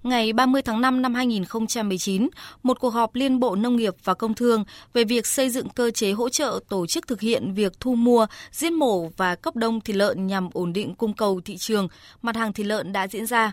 ngày 0.05 0.33
30 0.33 0.61
tháng 0.61 0.81
5 0.81 1.01
năm 1.01 1.13
2019, 1.13 2.29
một 2.63 2.79
cuộc 2.79 2.89
họp 2.89 3.15
Liên 3.15 3.39
Bộ 3.39 3.55
Nông 3.55 3.75
nghiệp 3.75 3.93
và 4.03 4.13
Công 4.13 4.33
Thương 4.33 4.63
về 4.93 5.03
việc 5.03 5.27
xây 5.27 5.49
dựng 5.49 5.69
cơ 5.69 5.91
chế 5.91 6.11
hỗ 6.11 6.29
trợ 6.29 6.59
tổ 6.69 6.87
chức 6.87 7.07
thực 7.07 7.21
hiện 7.21 7.53
việc 7.53 7.79
thu 7.79 7.95
mua, 7.95 8.25
giết 8.51 8.73
mổ 8.73 9.07
và 9.17 9.35
cấp 9.35 9.55
đông 9.55 9.81
thịt 9.81 9.95
lợn 9.95 10.27
nhằm 10.27 10.49
ổn 10.53 10.73
định 10.73 10.95
cung 10.95 11.13
cầu 11.13 11.41
thị 11.45 11.57
trường, 11.57 11.87
mặt 12.21 12.35
hàng 12.35 12.53
thịt 12.53 12.65
lợn 12.65 12.93
đã 12.93 13.07
diễn 13.07 13.25
ra. 13.25 13.51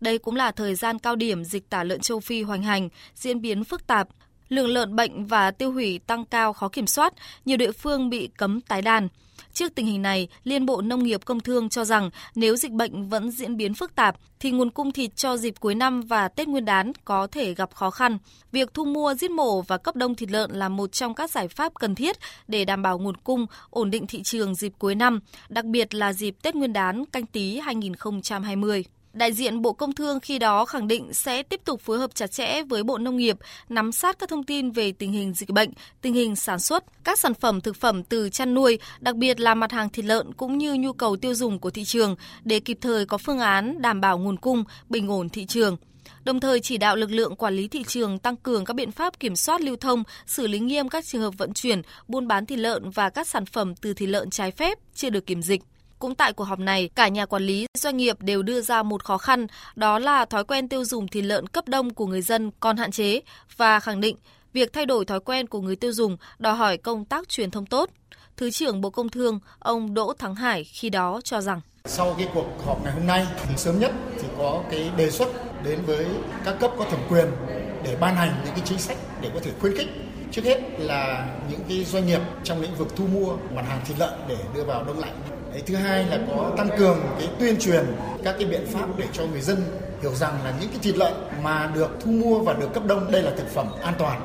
Đây 0.00 0.18
cũng 0.18 0.36
là 0.36 0.50
thời 0.50 0.74
gian 0.74 0.98
cao 0.98 1.16
điểm 1.16 1.44
dịch 1.44 1.70
tả 1.70 1.84
lợn 1.84 2.00
châu 2.00 2.20
Phi 2.20 2.42
hoành 2.42 2.62
hành, 2.62 2.88
diễn 3.14 3.40
biến 3.40 3.64
phức 3.64 3.86
tạp, 3.86 4.08
lượng 4.48 4.68
lợn 4.68 4.96
bệnh 4.96 5.26
và 5.26 5.50
tiêu 5.50 5.72
hủy 5.72 6.00
tăng 6.06 6.24
cao 6.24 6.52
khó 6.52 6.68
kiểm 6.68 6.86
soát, 6.86 7.14
nhiều 7.44 7.56
địa 7.56 7.72
phương 7.72 8.10
bị 8.10 8.28
cấm 8.36 8.60
tái 8.60 8.82
đàn. 8.82 9.08
Trước 9.52 9.74
tình 9.74 9.86
hình 9.86 10.02
này, 10.02 10.28
Liên 10.44 10.66
Bộ 10.66 10.80
Nông 10.80 11.02
nghiệp 11.02 11.24
Công 11.24 11.40
Thương 11.40 11.68
cho 11.68 11.84
rằng 11.84 12.10
nếu 12.34 12.56
dịch 12.56 12.72
bệnh 12.72 13.08
vẫn 13.08 13.30
diễn 13.30 13.56
biến 13.56 13.74
phức 13.74 13.94
tạp 13.94 14.16
thì 14.40 14.50
nguồn 14.50 14.70
cung 14.70 14.92
thịt 14.92 15.16
cho 15.16 15.36
dịp 15.36 15.54
cuối 15.60 15.74
năm 15.74 16.00
và 16.00 16.28
Tết 16.28 16.48
Nguyên 16.48 16.64
đán 16.64 16.92
có 17.04 17.26
thể 17.26 17.54
gặp 17.54 17.74
khó 17.74 17.90
khăn. 17.90 18.18
Việc 18.52 18.74
thu 18.74 18.84
mua, 18.84 19.14
giết 19.14 19.30
mổ 19.30 19.62
và 19.62 19.78
cấp 19.78 19.96
đông 19.96 20.14
thịt 20.14 20.30
lợn 20.30 20.50
là 20.50 20.68
một 20.68 20.92
trong 20.92 21.14
các 21.14 21.30
giải 21.30 21.48
pháp 21.48 21.72
cần 21.74 21.94
thiết 21.94 22.16
để 22.48 22.64
đảm 22.64 22.82
bảo 22.82 22.98
nguồn 22.98 23.16
cung, 23.16 23.46
ổn 23.70 23.90
định 23.90 24.06
thị 24.06 24.22
trường 24.22 24.54
dịp 24.54 24.72
cuối 24.78 24.94
năm, 24.94 25.20
đặc 25.48 25.64
biệt 25.64 25.94
là 25.94 26.12
dịp 26.12 26.36
Tết 26.42 26.54
Nguyên 26.54 26.72
đán 26.72 27.04
canh 27.04 27.26
tí 27.26 27.58
2020. 27.58 28.84
Đại 29.12 29.32
diện 29.32 29.62
Bộ 29.62 29.72
Công 29.72 29.92
Thương 29.92 30.20
khi 30.20 30.38
đó 30.38 30.64
khẳng 30.64 30.88
định 30.88 31.14
sẽ 31.14 31.42
tiếp 31.42 31.60
tục 31.64 31.80
phối 31.80 31.98
hợp 31.98 32.14
chặt 32.14 32.26
chẽ 32.26 32.62
với 32.62 32.82
Bộ 32.82 32.98
Nông 32.98 33.16
nghiệp, 33.16 33.36
nắm 33.68 33.92
sát 33.92 34.18
các 34.18 34.28
thông 34.28 34.44
tin 34.44 34.70
về 34.70 34.92
tình 34.92 35.12
hình 35.12 35.34
dịch 35.34 35.50
bệnh, 35.50 35.70
tình 36.00 36.14
hình 36.14 36.36
sản 36.36 36.58
xuất, 36.58 36.84
các 37.04 37.18
sản 37.18 37.34
phẩm 37.34 37.60
thực 37.60 37.76
phẩm 37.76 38.02
từ 38.02 38.28
chăn 38.28 38.54
nuôi, 38.54 38.78
đặc 39.00 39.16
biệt 39.16 39.40
là 39.40 39.54
mặt 39.54 39.72
hàng 39.72 39.88
thịt 39.90 40.04
lợn 40.04 40.32
cũng 40.34 40.58
như 40.58 40.74
nhu 40.74 40.92
cầu 40.92 41.16
tiêu 41.16 41.34
dùng 41.34 41.58
của 41.58 41.70
thị 41.70 41.84
trường 41.84 42.16
để 42.44 42.60
kịp 42.60 42.78
thời 42.80 43.06
có 43.06 43.18
phương 43.18 43.38
án 43.38 43.82
đảm 43.82 44.00
bảo 44.00 44.18
nguồn 44.18 44.36
cung, 44.36 44.64
bình 44.88 45.08
ổn 45.08 45.28
thị 45.28 45.46
trường 45.46 45.76
đồng 46.24 46.40
thời 46.40 46.60
chỉ 46.60 46.78
đạo 46.78 46.96
lực 46.96 47.10
lượng 47.10 47.36
quản 47.36 47.54
lý 47.54 47.68
thị 47.68 47.84
trường 47.86 48.18
tăng 48.18 48.36
cường 48.36 48.64
các 48.64 48.74
biện 48.74 48.92
pháp 48.92 49.20
kiểm 49.20 49.36
soát 49.36 49.60
lưu 49.60 49.76
thông, 49.76 50.02
xử 50.26 50.46
lý 50.46 50.58
nghiêm 50.58 50.88
các 50.88 51.04
trường 51.04 51.22
hợp 51.22 51.34
vận 51.38 51.52
chuyển, 51.52 51.82
buôn 52.08 52.28
bán 52.28 52.46
thịt 52.46 52.58
lợn 52.58 52.90
và 52.90 53.10
các 53.10 53.28
sản 53.28 53.46
phẩm 53.46 53.74
từ 53.74 53.94
thịt 53.94 54.08
lợn 54.08 54.30
trái 54.30 54.50
phép 54.50 54.78
chưa 54.94 55.10
được 55.10 55.26
kiểm 55.26 55.42
dịch. 55.42 55.62
Cũng 55.98 56.14
tại 56.14 56.32
cuộc 56.32 56.44
họp 56.44 56.58
này, 56.58 56.90
cả 56.94 57.08
nhà 57.08 57.26
quản 57.26 57.42
lý 57.42 57.66
doanh 57.78 57.96
nghiệp 57.96 58.22
đều 58.22 58.42
đưa 58.42 58.60
ra 58.60 58.82
một 58.82 59.04
khó 59.04 59.18
khăn, 59.18 59.46
đó 59.76 59.98
là 59.98 60.24
thói 60.24 60.44
quen 60.44 60.68
tiêu 60.68 60.84
dùng 60.84 61.08
thịt 61.08 61.24
lợn 61.24 61.46
cấp 61.46 61.68
đông 61.68 61.94
của 61.94 62.06
người 62.06 62.22
dân 62.22 62.50
còn 62.60 62.76
hạn 62.76 62.90
chế 62.90 63.20
và 63.56 63.80
khẳng 63.80 64.00
định 64.00 64.16
việc 64.52 64.72
thay 64.72 64.86
đổi 64.86 65.04
thói 65.04 65.20
quen 65.20 65.46
của 65.46 65.60
người 65.60 65.76
tiêu 65.76 65.92
dùng 65.92 66.16
đòi 66.38 66.54
hỏi 66.54 66.76
công 66.76 67.04
tác 67.04 67.28
truyền 67.28 67.50
thông 67.50 67.66
tốt. 67.66 67.90
Thứ 68.36 68.50
trưởng 68.50 68.80
Bộ 68.80 68.90
Công 68.90 69.08
Thương, 69.08 69.40
ông 69.58 69.94
Đỗ 69.94 70.12
Thắng 70.18 70.34
Hải 70.34 70.64
khi 70.64 70.90
đó 70.90 71.20
cho 71.24 71.40
rằng 71.40 71.60
sau 71.84 72.14
cái 72.18 72.28
cuộc 72.34 72.46
họp 72.66 72.84
ngày 72.84 72.92
hôm 72.92 73.06
nay 73.06 73.26
thì 73.48 73.56
sớm 73.56 73.78
nhất 73.78 73.92
thì 74.16 74.28
có 74.38 74.62
cái 74.70 74.90
đề 74.96 75.10
xuất 75.10 75.28
đến 75.64 75.78
với 75.86 76.06
các 76.44 76.56
cấp 76.60 76.70
có 76.78 76.84
thẩm 76.84 77.00
quyền 77.08 77.26
để 77.84 77.96
ban 78.00 78.16
hành 78.16 78.40
những 78.44 78.54
cái 78.54 78.62
chính 78.64 78.78
sách 78.78 78.96
để 79.20 79.30
có 79.34 79.40
thể 79.40 79.50
khuyến 79.60 79.76
khích 79.76 79.88
trước 80.30 80.44
hết 80.44 80.60
là 80.78 81.26
những 81.50 81.60
cái 81.68 81.84
doanh 81.84 82.06
nghiệp 82.06 82.20
trong 82.44 82.60
lĩnh 82.60 82.74
vực 82.74 82.88
thu 82.96 83.06
mua 83.06 83.36
mặt 83.54 83.62
hàng 83.68 83.80
thịt 83.86 83.98
lợn 83.98 84.12
để 84.28 84.36
đưa 84.54 84.64
vào 84.64 84.84
đông 84.84 84.98
lạnh 84.98 85.37
Đấy, 85.58 85.64
thứ 85.66 85.76
hai 85.76 86.04
là 86.04 86.18
có 86.28 86.52
tăng 86.56 86.68
cường 86.78 86.98
cái 87.18 87.28
tuyên 87.38 87.58
truyền 87.58 87.84
các 88.24 88.34
cái 88.38 88.48
biện 88.48 88.66
pháp 88.66 88.86
để 88.96 89.04
cho 89.12 89.26
người 89.26 89.40
dân 89.40 89.62
hiểu 90.02 90.14
rằng 90.14 90.44
là 90.44 90.54
những 90.60 90.70
cái 90.70 90.78
thịt 90.82 90.96
lợn 90.96 91.12
mà 91.42 91.70
được 91.74 91.90
thu 92.00 92.10
mua 92.10 92.38
và 92.38 92.52
được 92.52 92.74
cấp 92.74 92.82
đông 92.86 93.12
đây 93.12 93.22
là 93.22 93.30
thực 93.30 93.48
phẩm 93.48 93.66
an 93.82 93.94
toàn 93.98 94.20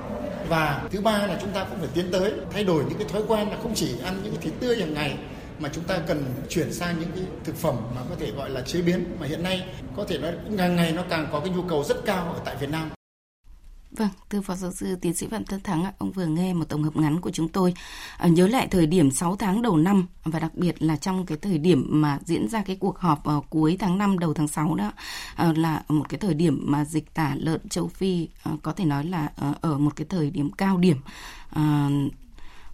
và 0.49 0.81
thứ 0.91 1.01
ba 1.01 1.27
là 1.27 1.37
chúng 1.41 1.51
ta 1.51 1.65
cũng 1.69 1.79
phải 1.79 1.89
tiến 1.93 2.11
tới 2.11 2.33
thay 2.51 2.63
đổi 2.63 2.83
những 2.89 2.97
cái 2.97 3.07
thói 3.07 3.21
quen 3.27 3.49
là 3.49 3.57
không 3.63 3.73
chỉ 3.75 3.95
ăn 4.03 4.19
những 4.23 4.33
cái 4.33 4.41
thịt 4.41 4.53
tươi 4.59 4.77
hàng 4.79 4.93
ngày 4.93 5.17
mà 5.59 5.69
chúng 5.73 5.83
ta 5.83 5.97
cần 6.07 6.25
chuyển 6.49 6.73
sang 6.73 6.99
những 6.99 7.11
cái 7.15 7.23
thực 7.43 7.55
phẩm 7.55 7.75
mà 7.95 8.01
có 8.09 8.15
thể 8.19 8.31
gọi 8.31 8.49
là 8.49 8.61
chế 8.61 8.81
biến 8.81 9.05
mà 9.19 9.27
hiện 9.27 9.43
nay 9.43 9.65
có 9.97 10.05
thể 10.07 10.17
nói 10.17 10.31
càng 10.57 10.75
ngày 10.75 10.91
nó 10.91 11.03
càng 11.09 11.27
có 11.31 11.39
cái 11.39 11.49
nhu 11.49 11.61
cầu 11.61 11.83
rất 11.83 11.97
cao 12.05 12.33
ở 12.33 12.41
tại 12.45 12.55
Việt 12.59 12.69
Nam. 12.69 12.89
Vâng, 13.97 14.09
thưa 14.29 14.41
Phó 14.41 14.55
Giáo 14.55 14.71
sư 14.71 14.95
Tiến 14.95 15.13
sĩ 15.13 15.27
Phạm 15.27 15.45
Tân 15.45 15.61
Thắng, 15.61 15.85
ông 15.97 16.11
vừa 16.11 16.25
nghe 16.25 16.53
một 16.53 16.65
tổng 16.69 16.83
hợp 16.83 16.95
ngắn 16.95 17.21
của 17.21 17.31
chúng 17.31 17.47
tôi. 17.47 17.73
À, 18.17 18.27
nhớ 18.27 18.47
lại 18.47 18.67
thời 18.67 18.85
điểm 18.85 19.11
6 19.11 19.35
tháng 19.35 19.61
đầu 19.61 19.77
năm 19.77 20.07
và 20.23 20.39
đặc 20.39 20.55
biệt 20.55 20.81
là 20.81 20.95
trong 20.95 21.25
cái 21.25 21.37
thời 21.37 21.57
điểm 21.57 21.87
mà 21.89 22.19
diễn 22.25 22.47
ra 22.47 22.61
cái 22.61 22.75
cuộc 22.75 22.99
họp 22.99 23.25
vào 23.25 23.45
cuối 23.49 23.77
tháng 23.79 23.97
5 23.97 24.19
đầu 24.19 24.33
tháng 24.33 24.47
6 24.47 24.75
đó 24.75 24.91
à, 25.35 25.53
là 25.55 25.83
một 25.87 26.09
cái 26.09 26.19
thời 26.19 26.33
điểm 26.33 26.59
mà 26.65 26.85
dịch 26.85 27.13
tả 27.13 27.35
lợn 27.35 27.69
châu 27.69 27.87
Phi 27.87 28.27
à, 28.43 28.51
có 28.61 28.73
thể 28.73 28.85
nói 28.85 29.05
là 29.05 29.29
ở 29.61 29.77
một 29.77 29.95
cái 29.95 30.05
thời 30.09 30.29
điểm 30.31 30.51
cao 30.51 30.77
điểm. 30.77 30.97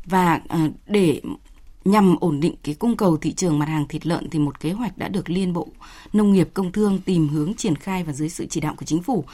Và 0.06 0.42
để 0.88 1.22
nhằm 1.86 2.16
ổn 2.20 2.40
định 2.40 2.56
cái 2.64 2.76
cung 2.76 2.98
cầu 2.98 3.18
thị 3.18 3.34
trường 3.34 3.60
mặt 3.60 3.66
hàng 3.66 3.88
thịt 3.88 4.08
lợn 4.08 4.30
thì 4.30 4.40
một 4.40 4.60
kế 4.60 4.72
hoạch 4.72 4.98
đã 4.98 5.08
được 5.08 5.30
Liên 5.30 5.54
Bộ 5.54 5.68
Nông 6.14 6.34
nghiệp 6.34 6.50
Công 6.54 6.72
Thương 6.72 7.00
tìm 7.00 7.28
hướng 7.28 7.54
triển 7.54 7.76
khai 7.76 8.04
và 8.04 8.14
dưới 8.14 8.30
sự 8.30 8.46
chỉ 8.50 8.62
đạo 8.62 8.76
của 8.78 8.86
chính 8.86 9.04
phủ 9.04 9.26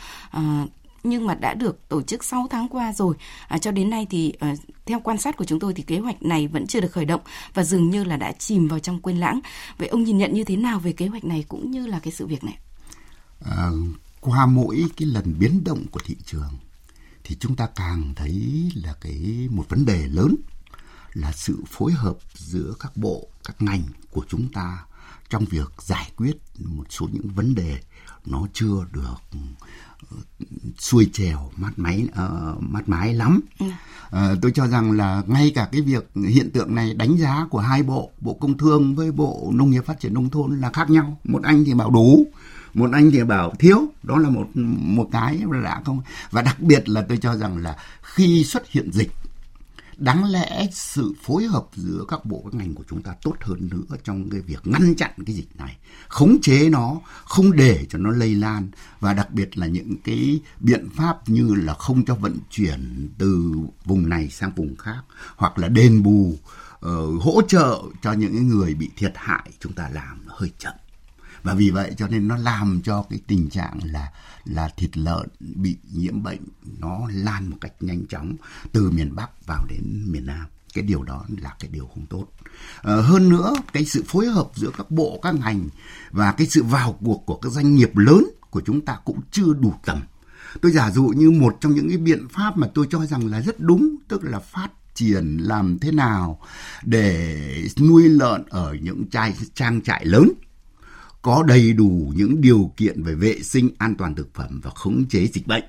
nhưng 1.06 1.28
mà 1.28 1.36
đã 1.36 1.54
được 1.54 1.90
tổ 1.90 2.02
chức 2.02 2.24
6 2.24 2.48
tháng 2.50 2.68
qua 2.68 2.94
rồi. 2.94 3.16
À, 3.48 3.58
cho 3.58 3.72
đến 3.72 3.90
nay 3.90 4.08
thì 4.10 4.34
à, 4.40 4.54
theo 4.86 5.00
quan 5.00 5.18
sát 5.18 5.38
của 5.38 5.46
chúng 5.46 5.60
tôi 5.60 5.74
thì 5.74 5.84
kế 5.84 6.00
hoạch 6.00 6.24
này 6.24 6.48
vẫn 6.48 6.68
chưa 6.68 6.80
được 6.80 6.92
khởi 6.92 7.06
động 7.06 7.22
và 7.54 7.64
dường 7.64 7.90
như 7.90 8.04
là 8.04 8.18
đã 8.18 8.32
chìm 8.32 8.68
vào 8.68 8.80
trong 8.80 9.02
quên 9.02 9.18
lãng. 9.18 9.40
Vậy 9.78 9.88
ông 9.88 10.04
nhìn 10.04 10.18
nhận 10.18 10.34
như 10.34 10.44
thế 10.44 10.56
nào 10.56 10.80
về 10.80 10.92
kế 10.92 11.08
hoạch 11.08 11.26
này 11.26 11.46
cũng 11.48 11.72
như 11.72 11.88
là 11.88 12.00
cái 12.00 12.14
sự 12.14 12.28
việc 12.28 12.44
này? 12.44 12.58
À, 13.46 13.70
qua 14.22 14.46
mỗi 14.46 14.86
cái 14.98 15.08
lần 15.08 15.40
biến 15.40 15.64
động 15.64 15.86
của 15.92 16.00
thị 16.06 16.16
trường 16.26 16.58
thì 17.24 17.38
chúng 17.40 17.56
ta 17.56 17.68
càng 17.76 18.14
thấy 18.16 18.72
là 18.76 18.94
cái 19.02 19.48
một 19.52 19.66
vấn 19.70 19.86
đề 19.86 20.08
lớn 20.08 20.36
là 21.14 21.32
sự 21.32 21.64
phối 21.68 21.92
hợp 21.92 22.18
giữa 22.34 22.74
các 22.80 22.98
bộ, 22.98 23.28
các 23.44 23.62
ngành 23.62 23.84
của 24.12 24.26
chúng 24.30 24.52
ta 24.54 24.86
trong 25.30 25.46
việc 25.46 25.74
giải 25.80 26.12
quyết 26.16 26.36
một 26.60 26.84
số 26.90 27.08
những 27.12 27.30
vấn 27.30 27.56
đề 27.56 27.80
nó 28.26 28.48
chưa 28.54 28.86
được 28.92 29.40
xuôi 30.80 31.10
trèo 31.14 31.52
mát 31.58 31.72
máy 31.78 32.08
uh, 32.10 32.64
mát 32.64 32.90
mái 32.90 33.14
lắm. 33.14 33.42
Ừ. 33.60 33.66
uh, 33.66 34.42
tôi 34.42 34.52
cho 34.52 34.68
rằng 34.68 34.92
là 34.92 35.24
ngay 35.28 35.52
cả 35.56 35.70
cái 35.72 35.82
việc 35.82 36.12
hiện 36.28 36.52
tượng 36.52 36.76
này 36.76 36.94
đánh 36.94 37.18
giá 37.18 37.48
của 37.50 37.60
hai 37.60 37.84
bộ 37.84 38.12
bộ 38.22 38.34
công 38.34 38.58
thương 38.58 38.96
với 38.96 39.12
bộ 39.12 39.52
nông 39.54 39.70
nghiệp 39.70 39.86
phát 39.86 40.00
triển 40.00 40.14
nông 40.14 40.30
thôn 40.30 40.60
là 40.60 40.72
khác 40.72 40.90
nhau. 40.90 41.20
Một 41.24 41.44
anh 41.44 41.64
thì 41.66 41.74
bảo 41.74 41.90
đủ 41.90 42.28
một 42.74 42.90
anh 42.94 43.12
thì 43.12 43.24
bảo 43.24 43.54
thiếu. 43.60 43.88
Đó 44.04 44.18
là 44.18 44.30
một 44.30 44.48
một 44.80 45.10
cái 45.12 45.40
đã 45.64 45.82
không. 45.86 46.02
Và 46.32 46.42
đặc 46.42 46.60
biệt 46.60 46.90
là 46.90 47.06
tôi 47.10 47.18
cho 47.18 47.36
rằng 47.36 47.58
là 47.58 47.78
khi 48.02 48.44
xuất 48.44 48.72
hiện 48.72 48.92
dịch 48.92 49.12
đáng 49.98 50.26
lẽ 50.26 50.68
sự 50.72 51.14
phối 51.22 51.44
hợp 51.44 51.66
giữa 51.76 52.06
các 52.08 52.26
bộ 52.26 52.42
các 52.44 52.54
ngành 52.54 52.74
của 52.74 52.84
chúng 52.90 53.02
ta 53.02 53.16
tốt 53.22 53.36
hơn 53.42 53.70
nữa 53.72 53.98
trong 54.04 54.30
cái 54.30 54.42
việc 54.42 54.68
ngăn 54.68 54.96
chặn 54.96 55.12
cái 55.26 55.36
dịch 55.36 55.56
này 55.56 55.78
khống 56.08 56.38
chế 56.42 56.70
nó 56.70 57.02
không 57.24 57.52
để 57.52 57.86
cho 57.90 57.98
nó 57.98 58.12
lây 58.12 58.36
lan 58.36 58.70
và 59.00 59.14
đặc 59.14 59.32
biệt 59.32 59.58
là 59.58 59.68
những 59.68 59.96
cái 60.04 60.40
biện 60.60 60.90
pháp 60.96 61.30
như 61.30 61.56
là 61.56 61.74
không 61.74 62.06
cho 62.06 62.16
vận 62.16 62.38
chuyển 62.50 63.10
từ 63.18 63.54
vùng 63.86 64.10
này 64.10 64.30
sang 64.30 64.52
vùng 64.56 64.76
khác 64.76 65.02
hoặc 65.36 65.58
là 65.58 65.68
đền 65.68 66.04
bù 66.04 66.38
uh, 66.86 67.22
hỗ 67.22 67.42
trợ 67.48 67.82
cho 68.02 68.14
những 68.14 68.48
người 68.48 68.74
bị 68.74 68.90
thiệt 68.98 69.14
hại 69.16 69.50
chúng 69.60 69.74
ta 69.74 69.90
làm 69.90 70.20
hơi 70.28 70.52
chậm 70.58 70.74
và 71.46 71.54
vì 71.54 71.70
vậy 71.70 71.94
cho 71.98 72.08
nên 72.08 72.28
nó 72.28 72.38
làm 72.38 72.82
cho 72.84 73.06
cái 73.10 73.20
tình 73.28 73.50
trạng 73.50 73.80
là 73.84 74.12
là 74.46 74.70
thịt 74.78 74.98
lợn 74.98 75.28
bị 75.40 75.78
nhiễm 75.94 76.24
bệnh 76.24 76.40
nó 76.80 77.08
lan 77.14 77.50
một 77.50 77.58
cách 77.62 77.74
nhanh 77.80 78.06
chóng 78.10 78.36
từ 78.72 78.92
miền 78.92 79.16
Bắc 79.16 79.46
vào 79.46 79.66
đến 79.70 80.04
miền 80.08 80.26
Nam. 80.26 80.46
Cái 80.74 80.84
điều 80.84 81.04
đó 81.04 81.26
là 81.42 81.56
cái 81.60 81.70
điều 81.74 81.88
không 81.88 82.06
tốt. 82.06 82.28
À, 82.82 82.96
hơn 82.96 83.30
nữa 83.30 83.54
cái 83.74 83.86
sự 83.86 84.04
phối 84.08 84.26
hợp 84.26 84.48
giữa 84.56 84.72
các 84.78 84.92
bộ 84.92 85.20
các 85.22 85.36
ngành 85.36 85.70
và 86.12 86.32
cái 86.32 86.48
sự 86.48 86.64
vào 86.64 86.98
cuộc 87.06 87.24
của 87.26 87.36
các 87.36 87.52
doanh 87.52 87.76
nghiệp 87.76 87.98
lớn 87.98 88.26
của 88.50 88.62
chúng 88.66 88.86
ta 88.86 88.98
cũng 89.06 89.20
chưa 89.32 89.54
đủ 89.54 89.74
tầm. 89.86 90.02
Tôi 90.62 90.72
giả 90.72 90.92
dụ 90.92 91.04
như 91.08 91.32
một 91.32 91.58
trong 91.62 91.76
những 91.76 91.90
cái 91.90 91.98
biện 91.98 92.28
pháp 92.30 92.58
mà 92.58 92.68
tôi 92.74 92.88
cho 92.90 93.06
rằng 93.06 93.28
là 93.32 93.42
rất 93.42 93.60
đúng 93.60 93.96
tức 94.08 94.24
là 94.24 94.40
phát 94.40 94.70
triển 94.94 95.38
làm 95.38 95.80
thế 95.80 95.92
nào 95.92 96.40
để 96.84 97.68
nuôi 97.80 98.10
lợn 98.10 98.44
ở 98.50 98.76
những 98.82 99.06
trang 99.54 99.82
trại 99.82 100.06
lớn 100.06 100.30
có 101.26 101.44
đầy 101.44 101.74
đủ 101.74 102.14
những 102.16 102.42
điều 102.42 102.72
kiện 102.78 103.04
về 103.04 103.16
vệ 103.16 103.42
sinh 103.44 103.70
an 103.78 103.96
toàn 103.96 104.16
thực 104.16 104.34
phẩm 104.34 104.60
và 104.64 104.72
khống 104.76 105.06
chế 105.10 105.28
dịch 105.28 105.48
bệnh, 105.48 105.64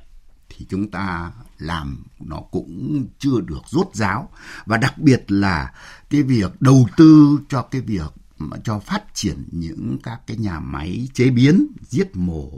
thì 0.48 0.66
chúng 0.68 0.90
ta 0.90 1.32
làm 1.58 2.04
nó 2.20 2.40
cũng 2.50 3.06
chưa 3.18 3.40
được 3.40 3.60
rốt 3.68 3.86
ráo. 3.94 4.28
Và 4.66 4.76
đặc 4.76 4.98
biệt 4.98 5.24
là 5.28 5.74
cái 6.10 6.22
việc 6.22 6.60
đầu 6.60 6.86
tư 6.96 7.38
cho 7.48 7.62
cái 7.62 7.80
việc 7.80 8.12
mà 8.38 8.56
cho 8.64 8.78
phát 8.78 9.14
triển 9.14 9.44
những 9.52 9.98
các 10.02 10.20
cái 10.26 10.36
nhà 10.36 10.60
máy 10.60 11.08
chế 11.14 11.30
biến, 11.30 11.66
giết 11.88 12.16
mổ 12.16 12.50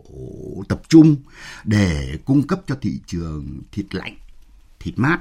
tập 0.68 0.82
trung 0.88 1.16
để 1.64 2.18
cung 2.24 2.46
cấp 2.46 2.60
cho 2.66 2.76
thị 2.80 3.00
trường 3.06 3.60
thịt 3.72 3.94
lạnh, 3.94 4.16
thịt 4.80 4.98
mát. 4.98 5.20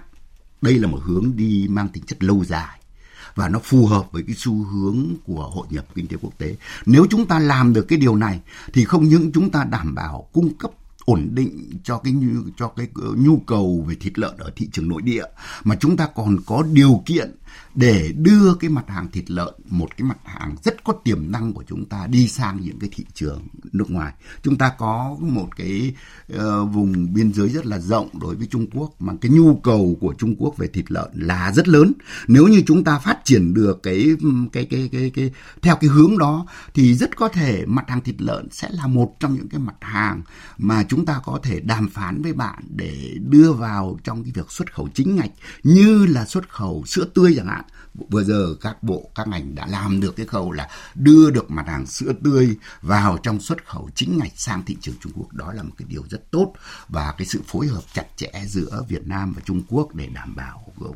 Đây 0.62 0.80
là 0.80 0.88
một 0.88 1.00
hướng 1.04 1.36
đi 1.36 1.68
mang 1.70 1.90
tính 1.90 2.04
chất 2.04 2.24
lâu 2.24 2.46
dài 2.46 2.80
và 3.38 3.50
nó 3.50 3.60
phù 3.64 3.86
hợp 3.86 4.12
với 4.12 4.24
cái 4.28 4.36
xu 4.36 4.54
hướng 4.64 5.06
của 5.26 5.50
hội 5.54 5.68
nhập 5.70 5.86
kinh 5.96 6.08
tế 6.08 6.18
quốc 6.22 6.34
tế. 6.38 6.56
Nếu 6.86 7.06
chúng 7.10 7.26
ta 7.26 7.40
làm 7.40 7.74
được 7.74 7.86
cái 7.88 8.00
điều 8.00 8.16
này 8.16 8.40
thì 8.74 8.86
không 8.86 9.04
những 9.04 9.32
chúng 9.32 9.50
ta 9.50 9.64
đảm 9.64 9.96
bảo 9.96 10.30
cung 10.34 10.54
cấp 10.54 10.72
ổn 11.06 11.28
định 11.32 11.80
cho 11.84 11.98
cái 11.98 12.14
nhu, 12.14 12.42
cho 12.58 12.68
cái 12.68 12.88
ờ, 12.96 13.08
nhu 13.18 13.38
cầu 13.38 13.86
về 13.88 13.96
thịt 13.96 14.20
lợn 14.20 14.38
ở 14.38 14.52
thị 14.56 14.70
trường 14.72 14.88
nội 14.88 15.02
địa 15.02 15.24
mà 15.64 15.76
chúng 15.80 15.98
ta 15.98 16.08
còn 16.16 16.38
có 16.46 16.64
điều 16.74 17.04
kiện 17.06 17.36
để 17.76 18.12
đưa 18.18 18.54
cái 18.54 18.70
mặt 18.70 18.90
hàng 18.90 19.12
thịt 19.12 19.32
lợn 19.32 19.54
một 19.66 19.98
cái 19.98 20.08
mặt 20.08 20.18
hàng 20.24 20.56
rất 20.64 20.84
có 20.84 20.94
tiềm 21.04 21.32
năng 21.32 21.54
của 21.54 21.64
chúng 21.68 21.86
ta 21.86 22.08
đi 22.08 22.28
sang 22.28 22.62
những 22.62 22.80
cái 22.80 22.90
thị 22.94 23.06
trường 23.14 23.48
nước 23.72 23.92
ngoài. 23.92 24.14
Chúng 24.44 24.58
ta 24.58 24.72
có 24.78 25.18
một 25.20 25.48
cái 25.58 25.96
uh, 26.34 26.40
vùng 26.74 27.14
biên 27.14 27.34
giới 27.34 27.50
rất 27.50 27.66
là 27.66 27.80
rộng 27.80 28.20
đối 28.20 28.36
với 28.36 28.48
Trung 28.48 28.68
Quốc 28.74 28.92
mà 29.00 29.14
cái 29.22 29.32
nhu 29.32 29.56
cầu 29.56 29.98
của 30.02 30.14
Trung 30.18 30.36
Quốc 30.40 30.58
về 30.58 30.68
thịt 30.68 30.92
lợn 30.92 31.12
là 31.14 31.52
rất 31.52 31.68
lớn. 31.68 31.92
Nếu 32.28 32.48
như 32.48 32.64
chúng 32.68 32.84
ta 32.84 33.00
phát 33.00 33.20
triển 33.24 33.54
được 33.54 33.84
cái 33.84 34.16
cái 34.52 34.66
cái 34.66 34.90
cái, 34.92 35.12
cái 35.16 35.32
theo 35.62 35.76
cái 35.76 35.90
hướng 35.90 36.18
đó 36.18 36.48
thì 36.74 36.94
rất 36.94 37.16
có 37.16 37.28
thể 37.28 37.66
mặt 37.66 37.90
hàng 37.90 38.02
thịt 38.02 38.22
lợn 38.22 38.48
sẽ 38.52 38.70
là 38.72 38.88
một 38.88 39.16
trong 39.20 39.36
những 39.36 39.50
cái 39.50 39.60
mặt 39.60 39.76
hàng 39.82 40.22
mà 40.58 40.84
chúng 40.84 41.06
ta 41.06 41.22
có 41.26 41.40
thể 41.44 41.60
đàm 41.60 41.90
phán 41.90 42.22
với 42.22 42.34
bạn 42.34 42.64
để 42.76 43.18
đưa 43.20 43.52
vào 43.52 44.00
trong 44.04 44.24
cái 44.24 44.32
việc 44.36 44.52
xuất 44.52 44.74
khẩu 44.74 44.90
chính 44.94 45.16
ngạch 45.16 45.32
như 45.64 46.06
là 46.06 46.26
xuất 46.26 46.50
khẩu 46.50 46.84
sữa 46.86 47.08
tươi 47.14 47.37
chẳng 47.38 47.48
hạn. 47.48 47.66
Vừa 48.10 48.24
giờ 48.24 48.56
các 48.62 48.84
bộ, 48.84 49.12
các 49.16 49.28
ngành 49.28 49.56
đã 49.56 49.68
làm 49.68 50.00
được 50.00 50.16
cái 50.16 50.26
khâu 50.26 50.52
là 50.52 50.70
đưa 50.96 51.30
được 51.30 51.52
mặt 51.52 51.68
hàng 51.68 51.86
sữa 51.86 52.14
tươi 52.24 52.58
vào 52.82 53.18
trong 53.24 53.42
xuất 53.42 53.66
khẩu 53.66 53.90
chính 53.96 54.18
ngạch 54.18 54.32
sang 54.36 54.64
thị 54.66 54.78
trường 54.82 54.96
Trung 55.02 55.12
Quốc. 55.16 55.34
Đó 55.34 55.54
là 55.54 55.64
một 55.64 55.74
cái 55.78 55.86
điều 55.90 56.04
rất 56.10 56.32
tốt 56.32 56.54
và 56.90 57.14
cái 57.18 57.28
sự 57.28 57.42
phối 57.48 57.68
hợp 57.68 57.84
chặt 57.94 58.06
chẽ 58.16 58.32
giữa 58.48 58.84
Việt 58.88 59.08
Nam 59.08 59.34
và 59.34 59.42
Trung 59.46 59.62
Quốc 59.70 59.96
để 59.96 60.08
đảm 60.08 60.36
bảo 60.36 60.74
của 60.76 60.94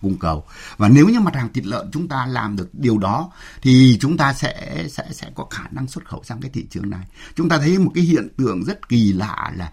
cung 0.00 0.18
cầu. 0.18 0.44
Và 0.76 0.88
nếu 0.88 1.08
như 1.08 1.20
mặt 1.20 1.34
hàng 1.34 1.52
thịt 1.52 1.66
lợn 1.66 1.90
chúng 1.92 2.08
ta 2.08 2.26
làm 2.26 2.56
được 2.56 2.68
điều 2.72 2.98
đó, 2.98 3.32
thì 3.62 3.98
chúng 4.00 4.16
ta 4.16 4.32
sẽ 4.32 4.86
sẽ 4.90 5.04
sẽ 5.12 5.30
có 5.34 5.46
khả 5.50 5.64
năng 5.70 5.86
xuất 5.86 6.08
khẩu 6.08 6.22
sang 6.24 6.40
cái 6.40 6.50
thị 6.54 6.66
trường 6.70 6.90
này. 6.90 7.06
Chúng 7.34 7.48
ta 7.48 7.58
thấy 7.58 7.78
một 7.78 7.90
cái 7.94 8.04
hiện 8.04 8.28
tượng 8.36 8.64
rất 8.64 8.88
kỳ 8.88 9.12
lạ 9.12 9.52
là 9.56 9.72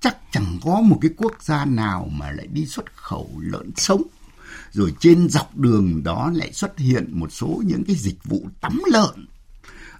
chắc 0.00 0.16
chẳng 0.32 0.58
có 0.64 0.80
một 0.80 0.98
cái 1.02 1.10
quốc 1.16 1.32
gia 1.40 1.64
nào 1.64 2.08
mà 2.12 2.30
lại 2.30 2.46
đi 2.46 2.66
xuất 2.66 2.96
khẩu 2.96 3.30
lợn 3.38 3.70
sống 3.76 4.02
rồi 4.72 4.94
trên 5.00 5.28
dọc 5.28 5.56
đường 5.56 6.02
đó 6.02 6.32
lại 6.34 6.52
xuất 6.52 6.78
hiện 6.78 7.20
một 7.20 7.32
số 7.32 7.62
những 7.66 7.84
cái 7.84 7.96
dịch 7.96 8.24
vụ 8.24 8.48
tắm 8.60 8.82
lợn 8.86 9.26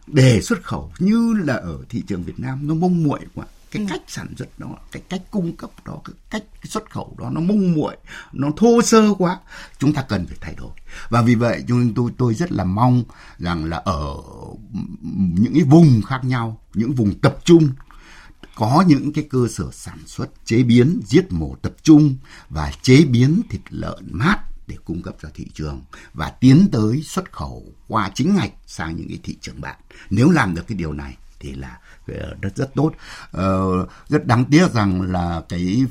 để 0.07 0.40
xuất 0.40 0.62
khẩu 0.62 0.92
như 0.99 1.35
là 1.45 1.54
ở 1.54 1.78
thị 1.88 2.02
trường 2.07 2.23
Việt 2.23 2.40
Nam 2.40 2.69
nó 2.69 2.75
mông 2.75 3.02
muội 3.02 3.21
quá. 3.35 3.47
Cái 3.71 3.83
ừ. 3.83 3.87
cách 3.90 4.02
sản 4.07 4.35
xuất 4.37 4.59
đó 4.59 4.76
cái 4.92 5.02
cách 5.09 5.23
cung 5.30 5.57
cấp 5.57 5.71
đó 5.85 5.99
cái 6.04 6.14
cách 6.30 6.45
xuất 6.64 6.90
khẩu 6.90 7.16
đó 7.19 7.30
nó 7.30 7.40
mông 7.40 7.73
muội 7.73 7.97
nó 8.33 8.49
thô 8.57 8.83
sơ 8.83 9.14
quá. 9.19 9.38
Chúng 9.78 9.92
ta 9.92 10.02
cần 10.02 10.26
phải 10.26 10.37
thay 10.40 10.54
đổi. 10.54 10.71
Và 11.09 11.23
vì 11.23 11.35
vậy 11.35 11.64
chúng 11.69 11.95
tôi 11.95 12.11
tôi 12.19 12.35
rất 12.35 12.52
là 12.52 12.64
mong 12.64 13.04
rằng 13.38 13.64
là 13.64 13.76
ở 13.76 14.14
những 15.12 15.54
cái 15.54 15.62
vùng 15.62 16.02
khác 16.02 16.25
nhau 16.25 16.61
những 16.75 16.92
vùng 16.92 17.21
tập 17.21 17.38
trung 17.45 17.69
có 18.54 18.85
những 18.87 19.12
cái 19.12 19.26
cơ 19.30 19.49
sở 19.49 19.64
sản 19.73 19.99
xuất 20.07 20.30
chế 20.45 20.62
biến 20.62 21.00
giết 21.07 21.33
mổ 21.33 21.57
tập 21.62 21.73
trung 21.83 22.16
và 22.49 22.73
chế 22.83 23.04
biến 23.04 23.42
thịt 23.49 23.61
lợn 23.71 24.04
mát 24.11 24.38
để 24.66 24.76
cung 24.85 25.02
cấp 25.02 25.14
cho 25.23 25.28
thị 25.35 25.47
trường 25.54 25.83
và 26.14 26.30
tiến 26.30 26.69
tới 26.73 27.02
xuất 27.02 27.33
khẩu 27.33 27.64
qua 27.88 28.11
chính 28.14 28.35
ngạch 28.35 28.52
sang 28.66 28.97
những 28.97 29.09
cái 29.09 29.19
thị 29.23 29.37
trường 29.40 29.61
bạn. 29.61 29.76
Nếu 30.11 30.30
làm 30.30 30.54
được 30.54 30.66
cái 30.69 30.78
điều 30.78 30.92
này 30.92 31.16
thì 31.40 31.54
là 31.54 31.78
ờ, 32.07 32.35
rất 32.42 32.57
rất 32.57 32.75
tốt. 32.75 32.92
Ờ, 33.30 33.87
rất 34.09 34.26
đáng 34.26 34.45
tiếc 34.45 34.73
rằng 34.73 35.02
là 35.02 35.42
cái 35.49 35.87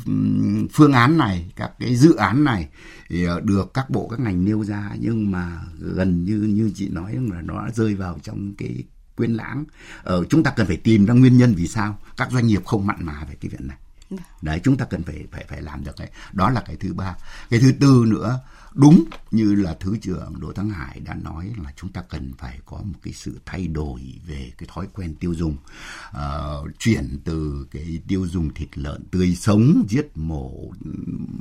phương 0.73 0.93
án 0.93 1.17
này, 1.17 1.51
các 1.55 1.71
cái 1.79 1.95
dự 1.95 2.15
án 2.15 2.43
này 2.43 2.67
thì 3.09 3.25
ờ, 3.25 3.39
được 3.39 3.73
các 3.73 3.89
bộ 3.89 4.07
các 4.07 4.19
ngành 4.19 4.45
nêu 4.45 4.63
ra 4.63 4.91
nhưng 4.99 5.31
mà 5.31 5.61
gần 5.79 6.23
như 6.23 6.35
như 6.35 6.71
chị 6.75 6.89
nói 6.89 7.15
là 7.31 7.41
nó 7.41 7.67
rơi 7.75 7.95
vào 7.95 8.19
trong 8.23 8.53
cái 8.57 8.83
quên 9.19 9.33
lãng. 9.33 9.65
Ờ, 10.03 10.25
chúng 10.29 10.43
ta 10.43 10.51
cần 10.51 10.67
phải 10.67 10.77
tìm 10.77 11.05
ra 11.05 11.13
nguyên 11.13 11.37
nhân 11.37 11.53
vì 11.55 11.67
sao 11.67 11.97
các 12.17 12.31
doanh 12.31 12.47
nghiệp 12.47 12.65
không 12.65 12.87
mặn 12.87 12.97
mà 12.99 13.25
về 13.29 13.35
cái 13.41 13.49
việc 13.49 13.61
này. 13.61 13.77
Vâng. 14.09 14.19
Đấy 14.41 14.61
chúng 14.63 14.77
ta 14.77 14.85
cần 14.85 15.03
phải 15.03 15.25
phải 15.31 15.45
phải 15.49 15.61
làm 15.61 15.83
được 15.83 15.95
đấy. 15.99 16.09
Đó 16.33 16.49
là 16.49 16.61
cái 16.61 16.75
thứ 16.75 16.93
ba. 16.93 17.15
Cái 17.49 17.59
thứ 17.59 17.71
tư 17.79 18.03
nữa 18.07 18.39
đúng 18.73 19.03
như 19.31 19.55
là 19.55 19.77
thứ 19.79 19.97
trưởng 20.01 20.39
Đỗ 20.39 20.51
Thắng 20.51 20.69
Hải 20.69 20.99
đã 20.99 21.13
nói 21.13 21.53
là 21.63 21.73
chúng 21.75 21.91
ta 21.91 22.01
cần 22.01 22.31
phải 22.37 22.59
có 22.65 22.77
một 22.77 22.99
cái 23.03 23.13
sự 23.13 23.39
thay 23.45 23.67
đổi 23.67 24.01
về 24.27 24.51
cái 24.57 24.69
thói 24.73 24.87
quen 24.93 25.15
tiêu 25.15 25.33
dùng 25.33 25.57
uh, 26.09 26.79
chuyển 26.79 27.19
từ 27.23 27.67
cái 27.71 28.01
tiêu 28.07 28.27
dùng 28.27 28.53
thịt 28.53 28.77
lợn 28.77 29.03
tươi 29.11 29.35
sống 29.35 29.85
giết 29.89 30.07
mổ 30.15 30.71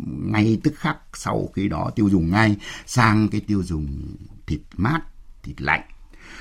ngay 0.06 0.60
tức 0.64 0.74
khắc 0.76 0.96
sau 1.14 1.48
khi 1.54 1.68
đó 1.68 1.90
tiêu 1.96 2.08
dùng 2.08 2.30
ngay 2.30 2.56
sang 2.86 3.28
cái 3.28 3.40
tiêu 3.40 3.62
dùng 3.62 4.16
thịt 4.46 4.60
mát 4.76 5.00
thịt 5.42 5.62
lạnh 5.62 5.82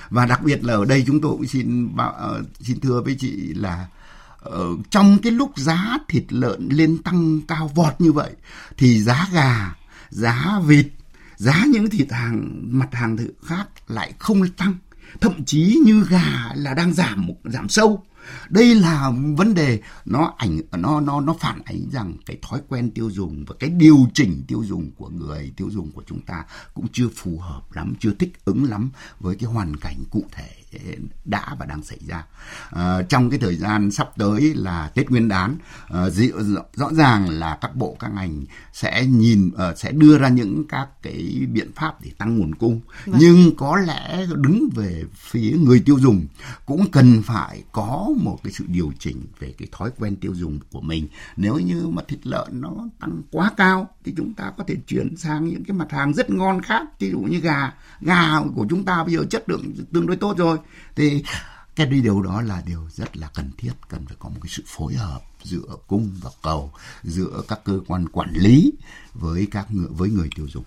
và 0.10 0.26
đặc 0.26 0.44
biệt 0.44 0.64
là 0.64 0.74
ở 0.74 0.86
đây 0.86 1.04
chúng 1.08 1.22
tôi 1.22 1.32
cũng 1.32 1.48
xin 1.48 1.90
ờ, 1.98 2.44
xin 2.60 2.80
thưa 2.80 3.02
với 3.02 3.16
chị 3.20 3.54
là 3.54 3.88
ờ, 4.40 4.68
trong 4.90 5.18
cái 5.24 5.32
lúc 5.32 5.52
giá 5.58 5.98
thịt 6.08 6.24
lợn 6.30 6.70
lên 6.72 6.98
tăng 6.98 7.42
cao 7.48 7.72
vọt 7.76 7.94
như 8.00 8.12
vậy, 8.12 8.32
thì 8.78 9.02
giá 9.02 9.28
gà, 9.34 9.76
giá 10.10 10.60
vịt, 10.66 10.88
giá 11.36 11.66
những 11.68 11.90
thịt 11.90 12.12
hàng, 12.12 12.62
mặt 12.70 12.90
hàng 12.92 13.18
khác 13.46 13.66
lại 13.88 14.14
không 14.20 14.48
tăng. 14.50 14.74
Thậm 15.22 15.46
chí 15.46 15.80
như 15.86 16.06
gà 16.10 16.52
là 16.56 16.74
đang 16.74 16.94
giảm 16.94 17.28
giảm 17.43 17.70
sâu 17.70 18.04
đây 18.50 18.76
là 18.76 19.12
vấn 19.38 19.54
đề 19.54 19.80
nó 20.06 20.34
ảnh, 20.38 20.62
nó 20.72 21.00
nó 21.00 21.22
nó 21.22 21.36
phản 21.40 21.62
ánh 21.66 21.90
rằng 21.92 22.18
cái 22.26 22.38
thói 22.42 22.62
quen 22.68 22.92
tiêu 22.92 23.12
dùng 23.12 23.46
và 23.48 23.56
cái 23.60 23.70
điều 23.70 23.98
chỉnh 24.13 24.44
tiêu 24.48 24.63
dùng 24.63 24.92
của 24.98 25.10
người, 25.10 25.52
tiêu 25.58 25.70
dùng 25.72 25.92
của 25.92 26.04
chúng 26.08 26.22
ta 26.22 26.46
cũng 26.74 26.88
chưa 26.92 27.10
phù 27.16 27.40
hợp 27.40 27.62
lắm, 27.72 27.94
chưa 28.00 28.13
thích 28.20 28.34
ứng 28.46 28.63
lắm 28.63 28.90
với 29.20 29.36
cái 29.36 29.50
hoàn 29.50 29.76
cảnh 29.82 29.98
cụ 30.12 30.24
thể 30.32 30.50
đã 31.25 31.56
và 31.60 31.65
đang 31.65 31.84
xảy 31.84 31.99
ra. 32.08 32.23
À, 32.69 33.01
trong 33.10 33.30
cái 33.30 33.39
thời 33.39 33.56
gian 33.56 33.91
sắp 33.91 34.10
tới 34.17 34.53
là 34.56 34.91
Tết 34.93 35.10
Nguyên 35.10 35.27
đán 35.27 35.58
à, 35.89 36.10
rõ 36.73 36.89
ràng 36.93 37.30
là 37.30 37.58
các 37.62 37.75
bộ 37.75 37.97
các 37.99 38.12
ngành 38.13 38.45
sẽ 38.73 39.06
nhìn 39.06 39.47
uh, 39.47 39.77
sẽ 39.77 39.91
đưa 39.91 40.17
ra 40.17 40.30
những 40.30 40.63
các 40.69 40.88
cái 41.01 41.47
biện 41.53 41.71
pháp 41.75 42.01
để 42.01 42.12
tăng 42.17 42.38
nguồn 42.38 42.56
cung. 42.56 42.82
Vâng. 43.06 43.17
nhưng 43.19 43.56
có 43.56 43.77
lẽ 43.77 44.25
đứng 44.36 44.69
về 44.75 45.03
phía 45.15 45.58
người 45.60 45.84
tiêu 45.86 45.99
dùng 45.99 46.25
cũng 46.65 46.91
cần 46.91 47.21
phải 47.23 47.63
có 47.71 48.10
một 48.21 48.39
cái 48.43 48.53
sự 48.53 48.65
điều 48.67 48.91
chỉnh 48.99 49.25
về 49.39 49.53
cái 49.58 49.67
thói 49.71 49.91
quen 49.99 50.15
tiêu 50.15 50.34
dùng 50.36 50.60
của 50.71 50.82
mình. 50.82 51.08
Nếu 51.38 51.60
như 51.60 51.88
mà 51.88 52.01
thịt 52.08 52.27
lợn 52.27 52.47
nó 52.62 52.71
tăng 52.99 53.21
quá 53.32 53.51
cao 53.58 53.89
thì 54.06 54.13
chúng 54.17 54.34
ta 54.34 54.51
có 54.58 54.63
thể 54.67 54.75
chuyển 54.88 55.17
sang 55.17 55.47
những 55.47 55.63
cái 55.63 55.77
mặt 55.77 55.91
hàng 55.91 56.13
rất 56.13 56.30
ngon 56.30 56.62
khác 56.62 56.84
ví 56.99 57.12
dụ 57.12 57.19
như 57.19 57.39
gà. 57.39 57.73
Gà 58.01 58.39
của 58.56 58.65
chúng 58.69 58.86
ta 58.86 59.03
bây 59.03 59.15
giờ 59.15 59.25
chất 59.30 59.49
lượng 59.49 59.73
tương 59.93 60.08
đối 60.08 60.17
tốt 60.17 60.38
rồi 60.38 60.57
thì 60.96 61.24
cái 61.76 61.88
điều 61.88 62.22
đó 62.22 62.41
là 62.41 62.63
điều 62.65 62.89
rất 62.96 63.17
là 63.17 63.30
cần 63.34 63.52
thiết, 63.58 63.72
cần 63.89 64.06
phải 64.06 64.15
có 64.20 64.30
một 64.30 64.39
cái 64.43 64.50
sự 64.50 64.63
phối 64.65 64.93
hợp 64.93 65.22
giữa 65.43 65.78
cung 65.88 66.12
và 66.22 66.30
cầu, 66.43 66.72
giữa 67.04 67.41
các 67.48 67.60
cơ 67.65 67.80
quan 67.88 68.10
quản 68.10 68.34
lý 68.34 68.72
với 69.13 69.48
các 69.52 69.72
người 69.72 69.88
với 69.89 70.10
người 70.10 70.30
tiêu 70.36 70.48
dùng. 70.50 70.63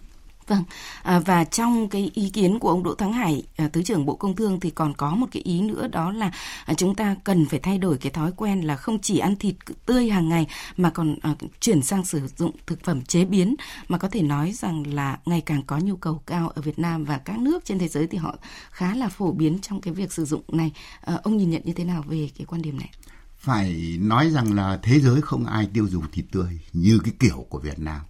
Vâng, 0.47 0.65
à, 1.03 1.19
và 1.19 1.45
trong 1.45 1.89
cái 1.89 2.11
ý 2.15 2.31
kiến 2.31 2.59
của 2.59 2.69
ông 2.69 2.83
Đỗ 2.83 2.95
Thắng 2.95 3.13
Hải, 3.13 3.43
à, 3.57 3.69
Thứ 3.73 3.83
trưởng 3.83 4.07
Bộ 4.07 4.15
Công 4.15 4.37
Thương 4.37 4.61
thì 4.61 4.71
còn 4.71 4.95
có 4.95 5.11
một 5.11 5.27
cái 5.33 5.43
ý 5.43 5.61
nữa 5.61 5.89
đó 5.89 6.13
là 6.13 6.31
à, 6.65 6.75
chúng 6.75 6.95
ta 6.95 7.17
cần 7.25 7.47
phải 7.47 7.61
thay 7.61 7.79
đổi 7.79 7.99
cái 7.99 8.13
thói 8.13 8.33
quen 8.37 8.61
là 8.61 8.77
không 8.77 8.99
chỉ 8.99 9.19
ăn 9.19 9.37
thịt 9.37 9.55
tươi 9.87 10.09
hàng 10.09 10.29
ngày 10.29 10.47
mà 10.77 10.91
còn 10.91 11.17
à, 11.23 11.35
chuyển 11.61 11.83
sang 11.83 12.05
sử 12.05 12.29
dụng 12.37 12.57
thực 12.67 12.85
phẩm 12.85 13.03
chế 13.03 13.25
biến 13.25 13.55
mà 13.89 13.99
có 13.99 14.09
thể 14.09 14.23
nói 14.23 14.53
rằng 14.53 14.95
là 14.95 15.19
ngày 15.27 15.41
càng 15.41 15.63
có 15.63 15.79
nhu 15.79 15.97
cầu 15.97 16.23
cao 16.27 16.49
ở 16.49 16.63
Việt 16.63 16.79
Nam 16.79 17.05
và 17.05 17.19
các 17.19 17.39
nước 17.39 17.65
trên 17.65 17.79
thế 17.79 17.89
giới 17.89 18.07
thì 18.07 18.19
họ 18.19 18.37
khá 18.71 18.95
là 18.95 19.09
phổ 19.09 19.33
biến 19.33 19.59
trong 19.63 19.81
cái 19.81 19.95
việc 19.95 20.13
sử 20.13 20.25
dụng 20.25 20.43
này. 20.49 20.73
À, 21.01 21.19
ông 21.23 21.37
nhìn 21.37 21.51
nhận 21.51 21.63
như 21.65 21.73
thế 21.73 21.85
nào 21.85 22.05
về 22.09 22.31
cái 22.39 22.47
quan 22.47 22.63
điểm 22.63 22.79
này? 22.79 22.91
Phải 23.39 23.99
nói 24.01 24.31
rằng 24.31 24.55
là 24.55 24.79
thế 24.83 25.01
giới 25.01 25.21
không 25.21 25.47
ai 25.47 25.69
tiêu 25.75 25.89
dùng 25.89 26.05
thịt 26.13 26.25
tươi 26.33 26.61
như 26.73 26.99
cái 27.05 27.13
kiểu 27.19 27.47
của 27.49 27.59
Việt 27.59 27.79
Nam 27.79 28.01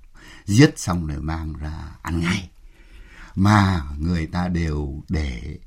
giết 0.45 0.79
xong 0.79 1.07
rồi 1.07 1.19
mang 1.19 1.53
ra 1.53 1.97
ăn 2.03 2.21
ngay. 2.21 2.51
Mà 3.35 3.83
người 3.99 4.27
ta 4.27 4.49
đều 4.49 5.03
để 5.09 5.59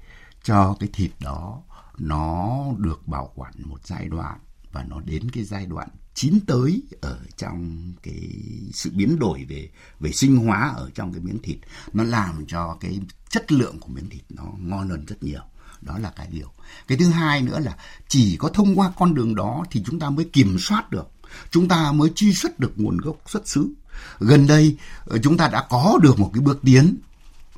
cho 0.43 0.75
cái 0.79 0.89
thịt 0.93 1.11
đó 1.19 1.61
nó 1.97 2.63
được 2.77 3.07
bảo 3.07 3.31
quản 3.35 3.53
một 3.57 3.87
giai 3.87 4.05
đoạn 4.05 4.39
và 4.71 4.83
nó 4.83 5.01
đến 5.01 5.31
cái 5.31 5.43
giai 5.43 5.65
đoạn 5.65 5.89
chín 6.13 6.39
tới 6.47 6.83
ở 7.01 7.19
trong 7.37 7.93
cái 8.03 8.29
sự 8.73 8.91
biến 8.93 9.19
đổi 9.19 9.45
về 9.49 9.69
về 9.99 10.11
sinh 10.11 10.35
hóa 10.35 10.73
ở 10.75 10.89
trong 10.95 11.13
cái 11.13 11.21
miếng 11.21 11.41
thịt. 11.43 11.57
Nó 11.93 12.03
làm 12.03 12.45
cho 12.47 12.77
cái 12.79 12.99
chất 13.29 13.51
lượng 13.51 13.79
của 13.79 13.87
miếng 13.87 14.09
thịt 14.09 14.21
nó 14.29 14.43
ngon 14.59 14.89
hơn 14.89 15.05
rất 15.05 15.23
nhiều. 15.23 15.41
Đó 15.81 15.97
là 15.97 16.13
cái 16.15 16.27
điều. 16.31 16.51
Cái 16.87 16.97
thứ 16.97 17.09
hai 17.09 17.41
nữa 17.41 17.59
là 17.59 17.77
chỉ 18.07 18.37
có 18.37 18.49
thông 18.49 18.79
qua 18.79 18.93
con 18.97 19.13
đường 19.13 19.35
đó 19.35 19.65
thì 19.71 19.83
chúng 19.85 19.99
ta 19.99 20.09
mới 20.09 20.29
kiểm 20.33 20.57
soát 20.59 20.89
được. 20.89 21.11
Chúng 21.51 21.67
ta 21.67 21.91
mới 21.91 22.11
truy 22.15 22.33
xuất 22.33 22.59
được 22.59 22.73
nguồn 22.75 22.97
gốc 22.97 23.17
xuất 23.25 23.47
xứ 23.47 23.73
gần 24.19 24.47
đây 24.47 24.77
ờ, 25.05 25.17
chúng 25.23 25.37
ta 25.37 25.47
đã 25.47 25.65
có 25.69 25.99
được 26.01 26.19
một 26.19 26.31
cái 26.33 26.41
bước 26.41 26.59
tiến 26.63 26.97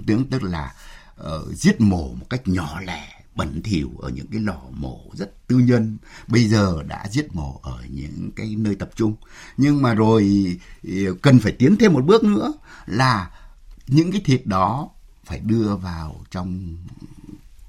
tiếng 0.05 0.25
tức 0.29 0.43
là 0.43 0.73
uh, 1.21 1.55
giết 1.55 1.81
mổ 1.81 2.13
một 2.13 2.25
cách 2.29 2.47
nhỏ 2.47 2.79
lẻ 2.81 3.15
bẩn 3.35 3.61
thỉu 3.63 3.91
ở 3.99 4.09
những 4.09 4.27
cái 4.27 4.41
lò 4.41 4.61
mổ 4.71 4.99
rất 5.13 5.47
tư 5.47 5.57
nhân. 5.57 5.97
Bây 6.27 6.47
giờ 6.47 6.83
đã 6.87 7.07
giết 7.11 7.35
mổ 7.35 7.59
ở 7.63 7.83
những 7.89 8.31
cái 8.35 8.55
nơi 8.57 8.75
tập 8.75 8.89
trung. 8.95 9.15
Nhưng 9.57 9.81
mà 9.81 9.93
rồi 9.93 10.55
ờ, 10.83 11.13
cần 11.21 11.39
phải 11.39 11.51
tiến 11.51 11.75
thêm 11.79 11.93
một 11.93 12.05
bước 12.05 12.23
nữa 12.23 12.53
là 12.85 13.31
những 13.87 14.11
cái 14.11 14.21
thịt 14.25 14.41
đó 14.45 14.89
phải 15.25 15.39
đưa 15.39 15.75
vào 15.75 16.21
trong 16.31 16.77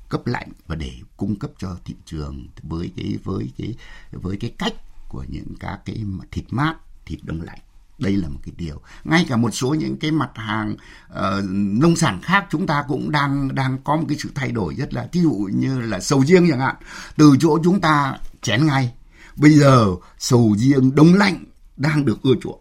cấp 0.09 0.26
lạnh 0.26 0.48
và 0.66 0.74
để 0.74 0.92
cung 1.16 1.37
cấp 1.37 1.50
cho 1.59 1.76
thị 1.85 1.94
trường 2.05 2.46
với 2.62 2.92
cái 2.96 3.18
với 3.24 3.50
cái 3.59 3.74
với 4.12 4.37
cái 4.37 4.55
cách 4.59 4.74
của 5.09 5.24
những 5.29 5.55
các 5.61 5.81
cái 5.85 6.05
thịt 6.31 6.44
mát 6.50 6.74
thịt 7.07 7.18
đông 7.22 7.42
lạnh 7.42 7.59
đây 7.98 8.16
là 8.16 8.28
một 8.28 8.40
cái 8.42 8.54
điều. 8.56 8.80
Ngay 9.04 9.26
cả 9.28 9.37
một 9.37 9.50
số 9.50 9.74
những 9.74 9.96
cái 9.98 10.11
mặt 10.11 10.30
hàng 10.35 10.76
uh, 11.12 11.44
nông 11.54 11.96
sản 11.96 12.20
khác 12.22 12.46
chúng 12.50 12.66
ta 12.66 12.85
cũng 12.88 13.11
đang 13.11 13.54
đang 13.54 13.78
có 13.85 13.96
một 13.96 14.04
cái 14.09 14.18
sự 14.18 14.30
thay 14.35 14.52
đổi 14.52 14.74
rất 14.74 14.94
là 14.94 15.09
ví 15.12 15.20
dụ 15.20 15.48
như 15.54 15.80
là 15.80 16.00
sầu 16.00 16.24
riêng 16.24 16.46
chẳng 16.50 16.61
hạn. 16.61 16.76
Từ 17.16 17.37
chỗ 17.40 17.59
chúng 17.64 17.80
ta 17.80 18.18
chén 18.42 18.66
ngay 18.66 18.92
bây 19.37 19.52
giờ 19.52 19.87
sầu 20.18 20.54
riêng 20.59 20.94
đông 20.94 21.14
lạnh 21.14 21.44
đang 21.76 22.04
được 22.04 22.22
ưa 22.22 22.35
chuộng. 22.42 22.61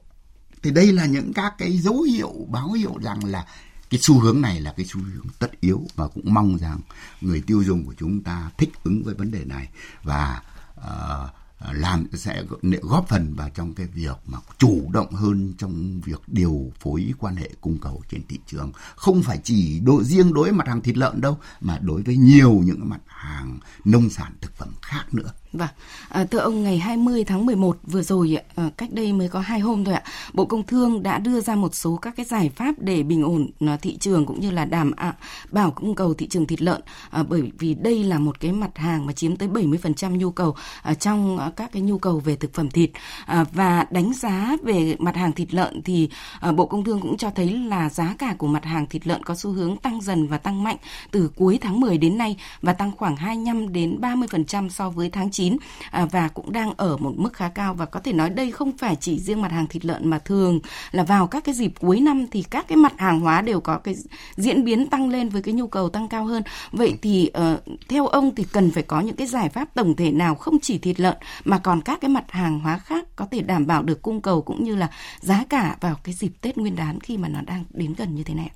Thì 0.63 0.71
đây 0.71 0.91
là 0.91 1.05
những 1.05 1.33
các 1.33 1.53
cái 1.57 1.77
dấu 1.77 2.01
hiệu 2.01 2.33
báo 2.49 2.71
hiệu 2.71 2.97
rằng 3.01 3.25
là 3.25 3.45
cái 3.89 3.99
xu 4.01 4.19
hướng 4.19 4.41
này 4.41 4.61
là 4.61 4.73
cái 4.77 4.85
xu 4.85 4.99
hướng 5.01 5.25
tất 5.39 5.61
yếu 5.61 5.81
và 5.95 6.07
cũng 6.07 6.33
mong 6.33 6.57
rằng 6.57 6.79
người 7.21 7.41
tiêu 7.41 7.63
dùng 7.63 7.85
của 7.85 7.93
chúng 7.97 8.23
ta 8.23 8.49
thích 8.57 8.69
ứng 8.83 9.03
với 9.03 9.13
vấn 9.13 9.31
đề 9.31 9.45
này. 9.45 9.69
Và 10.03 10.41
uh, 10.77 11.29
Ờ, 11.59 11.73
làm 11.73 12.07
sẽ 12.13 12.43
góp 12.81 13.07
phần 13.09 13.35
vào 13.35 13.49
trong 13.49 13.73
cái 13.73 13.87
việc 13.87 14.17
mà 14.25 14.37
chủ 14.57 14.89
động 14.93 15.11
hơn 15.11 15.53
trong 15.57 16.01
việc 16.01 16.21
điều 16.27 16.71
phối 16.79 17.13
quan 17.19 17.35
hệ 17.35 17.49
cung 17.61 17.77
cầu 17.77 18.01
trên 18.09 18.21
thị 18.29 18.39
trường. 18.47 18.71
Không 18.95 19.23
phải 19.23 19.39
chỉ 19.43 19.79
đối, 19.79 20.03
riêng 20.03 20.33
đối 20.33 20.43
với 20.43 20.51
mặt 20.51 20.67
hàng 20.67 20.81
thịt 20.81 20.97
lợn 20.97 21.21
đâu, 21.21 21.37
mà 21.61 21.79
đối 21.81 22.01
với 22.01 22.17
nhiều 22.17 22.61
những 22.65 22.89
mặt 22.89 23.01
hàng 23.07 23.59
nông 23.85 24.09
sản 24.09 24.33
thực 24.41 24.55
phẩm 24.57 24.69
khác 24.81 25.05
nữa. 25.11 25.31
Vâng, 25.57 25.69
à, 26.09 26.25
thưa 26.31 26.39
ông 26.39 26.63
ngày 26.63 26.77
20 26.77 27.23
tháng 27.23 27.45
11 27.45 27.77
vừa 27.83 28.01
rồi 28.01 28.37
à, 28.55 28.69
cách 28.77 28.89
đây 28.91 29.13
mới 29.13 29.29
có 29.29 29.39
hai 29.39 29.59
hôm 29.59 29.85
thôi 29.85 29.93
ạ, 29.93 30.03
Bộ 30.33 30.45
Công 30.45 30.63
Thương 30.63 31.03
đã 31.03 31.19
đưa 31.19 31.41
ra 31.41 31.55
một 31.55 31.75
số 31.75 31.95
các 31.95 32.15
cái 32.15 32.25
giải 32.25 32.49
pháp 32.55 32.75
để 32.77 33.03
bình 33.03 33.23
ổn 33.23 33.49
à, 33.59 33.77
thị 33.81 33.97
trường 33.97 34.25
cũng 34.25 34.39
như 34.41 34.51
là 34.51 34.65
đảm 34.65 34.91
à, 34.97 35.13
bảo 35.51 35.71
cung 35.71 35.95
cầu 35.95 36.13
thị 36.13 36.27
trường 36.27 36.47
thịt 36.47 36.61
lợn 36.61 36.81
à, 37.09 37.23
bởi 37.23 37.51
vì 37.59 37.73
đây 37.73 38.03
là 38.03 38.19
một 38.19 38.39
cái 38.39 38.51
mặt 38.51 38.77
hàng 38.77 39.05
mà 39.05 39.13
chiếm 39.13 39.35
tới 39.35 39.49
70% 39.49 40.17
nhu 40.17 40.31
cầu 40.31 40.55
à, 40.81 40.93
trong 40.93 41.37
à, 41.37 41.51
các 41.55 41.71
cái 41.71 41.81
nhu 41.81 41.97
cầu 41.97 42.19
về 42.19 42.35
thực 42.35 42.53
phẩm 42.53 42.69
thịt. 42.69 42.89
À, 43.25 43.45
và 43.53 43.85
đánh 43.91 44.13
giá 44.13 44.57
về 44.63 44.95
mặt 44.99 45.15
hàng 45.15 45.31
thịt 45.31 45.53
lợn 45.53 45.81
thì 45.81 46.09
à, 46.39 46.51
Bộ 46.51 46.65
Công 46.65 46.83
Thương 46.83 47.01
cũng 47.01 47.17
cho 47.17 47.29
thấy 47.29 47.49
là 47.49 47.89
giá 47.89 48.15
cả 48.17 48.35
của 48.37 48.47
mặt 48.47 48.65
hàng 48.65 48.87
thịt 48.87 49.07
lợn 49.07 49.23
có 49.23 49.35
xu 49.35 49.51
hướng 49.51 49.77
tăng 49.77 50.01
dần 50.01 50.27
và 50.27 50.37
tăng 50.37 50.63
mạnh 50.63 50.77
từ 51.11 51.31
cuối 51.35 51.59
tháng 51.61 51.79
10 51.79 51.97
đến 51.97 52.17
nay 52.17 52.37
và 52.61 52.73
tăng 52.73 52.91
khoảng 52.97 53.15
25 53.15 53.73
đến 53.73 53.97
30% 54.01 54.69
so 54.69 54.89
với 54.89 55.09
tháng 55.09 55.31
9 55.31 55.44
2019 55.45 55.57
à, 55.91 56.05
và 56.11 56.27
cũng 56.27 56.51
đang 56.51 56.73
ở 56.77 56.97
một 56.97 57.13
mức 57.17 57.33
khá 57.33 57.49
cao 57.49 57.73
và 57.73 57.85
có 57.85 57.99
thể 57.99 58.13
nói 58.13 58.29
đây 58.29 58.51
không 58.51 58.77
phải 58.77 58.95
chỉ 58.95 59.19
riêng 59.19 59.41
mặt 59.41 59.51
hàng 59.51 59.67
thịt 59.67 59.85
lợn 59.85 60.09
mà 60.09 60.19
thường 60.19 60.59
là 60.91 61.03
vào 61.03 61.27
các 61.27 61.43
cái 61.43 61.55
dịp 61.55 61.73
cuối 61.79 61.99
năm 61.99 62.25
thì 62.31 62.43
các 62.43 62.67
cái 62.67 62.77
mặt 62.77 62.93
hàng 62.97 63.19
hóa 63.19 63.41
đều 63.41 63.59
có 63.59 63.77
cái 63.77 63.95
diễn 64.35 64.63
biến 64.63 64.87
tăng 64.87 65.09
lên 65.09 65.29
với 65.29 65.41
cái 65.41 65.53
nhu 65.53 65.67
cầu 65.67 65.89
tăng 65.89 66.07
cao 66.07 66.25
hơn. 66.25 66.43
Vậy 66.71 66.97
thì 67.01 67.31
uh, 67.53 67.79
theo 67.89 68.07
ông 68.07 68.35
thì 68.35 68.43
cần 68.43 68.71
phải 68.71 68.83
có 68.83 68.99
những 68.99 69.15
cái 69.15 69.27
giải 69.27 69.49
pháp 69.49 69.73
tổng 69.73 69.95
thể 69.95 70.11
nào 70.11 70.35
không 70.35 70.57
chỉ 70.61 70.77
thịt 70.77 70.99
lợn 70.99 71.17
mà 71.45 71.57
còn 71.57 71.81
các 71.81 72.01
cái 72.01 72.09
mặt 72.09 72.31
hàng 72.31 72.59
hóa 72.59 72.77
khác 72.77 73.05
có 73.15 73.27
thể 73.31 73.41
đảm 73.41 73.67
bảo 73.67 73.83
được 73.83 74.01
cung 74.01 74.21
cầu 74.21 74.41
cũng 74.41 74.63
như 74.63 74.75
là 74.75 74.89
giá 75.19 75.43
cả 75.49 75.77
vào 75.81 75.95
cái 76.03 76.13
dịp 76.13 76.31
Tết 76.41 76.57
Nguyên 76.57 76.75
đán 76.75 76.99
khi 76.99 77.17
mà 77.17 77.27
nó 77.27 77.41
đang 77.41 77.63
đến 77.69 77.93
gần 77.97 78.15
như 78.15 78.23
thế 78.23 78.33
này? 78.33 78.51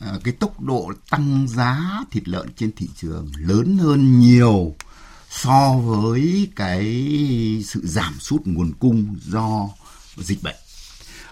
À, 0.00 0.12
cái 0.24 0.34
tốc 0.34 0.60
độ 0.60 0.92
tăng 1.10 1.46
giá 1.48 2.04
thịt 2.10 2.28
lợn 2.28 2.46
trên 2.56 2.72
thị 2.76 2.88
trường 2.96 3.28
lớn 3.38 3.78
hơn 3.78 4.20
nhiều 4.20 4.74
so 5.42 5.76
với 5.84 6.48
cái 6.56 6.84
sự 7.66 7.80
giảm 7.84 8.14
sút 8.20 8.46
nguồn 8.46 8.72
cung 8.78 9.16
do 9.22 9.68
dịch 10.16 10.42
bệnh. 10.42 10.56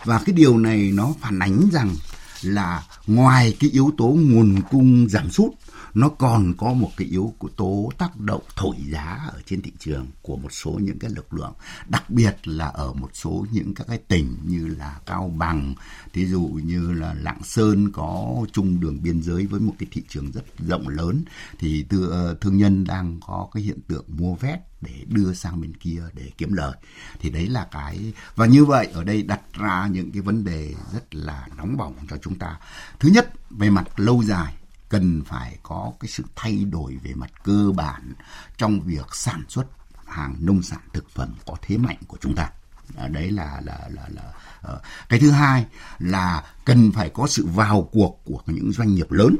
Và 0.04 0.18
cái 0.26 0.32
điều 0.32 0.58
này 0.58 0.90
nó 0.94 1.14
phản 1.20 1.38
ánh 1.38 1.68
rằng 1.72 1.96
là 2.42 2.82
ngoài 3.06 3.56
cái 3.60 3.70
yếu 3.70 3.90
tố 3.98 4.06
nguồn 4.06 4.60
cung 4.70 5.08
giảm 5.08 5.30
sút 5.30 5.50
nó 5.94 6.08
còn 6.08 6.54
có 6.58 6.72
một 6.72 6.90
cái 6.96 7.08
yếu 7.08 7.34
tố 7.56 7.90
tác 7.98 8.20
động 8.20 8.42
thổi 8.56 8.76
giá 8.92 9.28
ở 9.32 9.40
trên 9.46 9.62
thị 9.62 9.72
trường 9.78 10.06
của 10.22 10.36
một 10.36 10.52
số 10.52 10.70
những 10.70 10.98
cái 10.98 11.10
lực 11.10 11.34
lượng 11.34 11.52
đặc 11.88 12.10
biệt 12.10 12.36
là 12.44 12.66
ở 12.66 12.92
một 12.92 13.10
số 13.12 13.46
những 13.52 13.74
các 13.74 13.86
cái 13.88 13.98
tỉnh 13.98 14.36
như 14.44 14.66
là 14.66 15.00
cao 15.06 15.32
bằng. 15.36 15.74
Thí 16.12 16.26
dụ 16.26 16.40
như 16.64 16.92
là 16.92 17.14
lạng 17.14 17.42
sơn 17.42 17.92
có 17.92 18.36
chung 18.52 18.80
đường 18.80 19.02
biên 19.02 19.22
giới 19.22 19.46
với 19.46 19.60
một 19.60 19.74
cái 19.78 19.88
thị 19.92 20.02
trường 20.08 20.32
rất 20.32 20.44
rộng 20.58 20.88
lớn 20.88 21.24
thì 21.58 21.84
ờ, 22.10 22.36
thương 22.40 22.56
nhân 22.56 22.84
đang 22.84 23.20
có 23.26 23.48
cái 23.54 23.62
hiện 23.62 23.78
tượng 23.88 24.04
mua 24.08 24.34
vét 24.34 24.58
để 24.80 25.04
đưa 25.08 25.34
sang 25.34 25.60
bên 25.60 25.76
kia 25.76 26.02
để 26.14 26.30
kiếm 26.38 26.52
lời. 26.52 26.72
Thì 27.20 27.30
đấy 27.30 27.46
là 27.46 27.68
cái 27.70 28.12
và 28.36 28.46
như 28.46 28.64
vậy 28.64 28.88
ở 28.92 29.04
đây 29.04 29.22
đặt 29.22 29.40
ra 29.52 29.86
những 29.86 30.12
cái 30.12 30.22
vấn 30.22 30.44
đề 30.44 30.74
rất 30.92 31.14
là 31.14 31.48
nóng 31.56 31.76
bỏng 31.76 31.94
cho 32.10 32.16
chúng 32.16 32.38
ta. 32.38 32.58
Thứ 32.98 33.08
nhất 33.08 33.32
về 33.50 33.70
mặt 33.70 34.00
lâu 34.00 34.22
dài 34.22 34.54
cần 34.92 35.22
phải 35.26 35.58
có 35.62 35.92
cái 36.00 36.08
sự 36.08 36.24
thay 36.36 36.64
đổi 36.64 36.98
về 37.02 37.12
mặt 37.14 37.30
cơ 37.44 37.72
bản 37.76 38.12
trong 38.56 38.80
việc 38.80 39.06
sản 39.12 39.42
xuất 39.48 39.66
hàng 40.06 40.36
nông 40.40 40.62
sản 40.62 40.80
thực 40.92 41.10
phẩm 41.10 41.34
có 41.46 41.56
thế 41.62 41.78
mạnh 41.78 41.96
của 42.06 42.16
chúng 42.20 42.34
ta. 42.34 42.50
À, 42.96 43.08
đấy 43.08 43.30
là 43.30 43.60
là 43.64 43.88
là 43.90 44.02
là 44.08 44.22
ờ, 44.60 44.80
cái 45.08 45.18
thứ 45.18 45.30
hai 45.30 45.66
là 45.98 46.44
cần 46.64 46.92
phải 46.92 47.10
có 47.10 47.26
sự 47.26 47.46
vào 47.46 47.88
cuộc 47.92 48.20
của 48.24 48.42
những 48.46 48.72
doanh 48.72 48.94
nghiệp 48.94 49.12
lớn. 49.12 49.36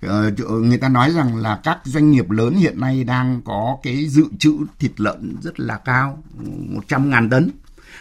Ờ, 0.00 0.30
người 0.48 0.78
ta 0.78 0.88
nói 0.88 1.12
rằng 1.12 1.36
là 1.36 1.60
các 1.64 1.78
doanh 1.84 2.10
nghiệp 2.10 2.30
lớn 2.30 2.54
hiện 2.54 2.80
nay 2.80 3.04
đang 3.04 3.42
có 3.44 3.78
cái 3.82 4.08
dự 4.08 4.24
trữ 4.38 4.56
thịt 4.78 4.92
lợn 4.96 5.36
rất 5.42 5.60
là 5.60 5.76
cao 5.76 6.22
100 6.36 7.10
ngàn 7.10 7.30
tấn 7.30 7.50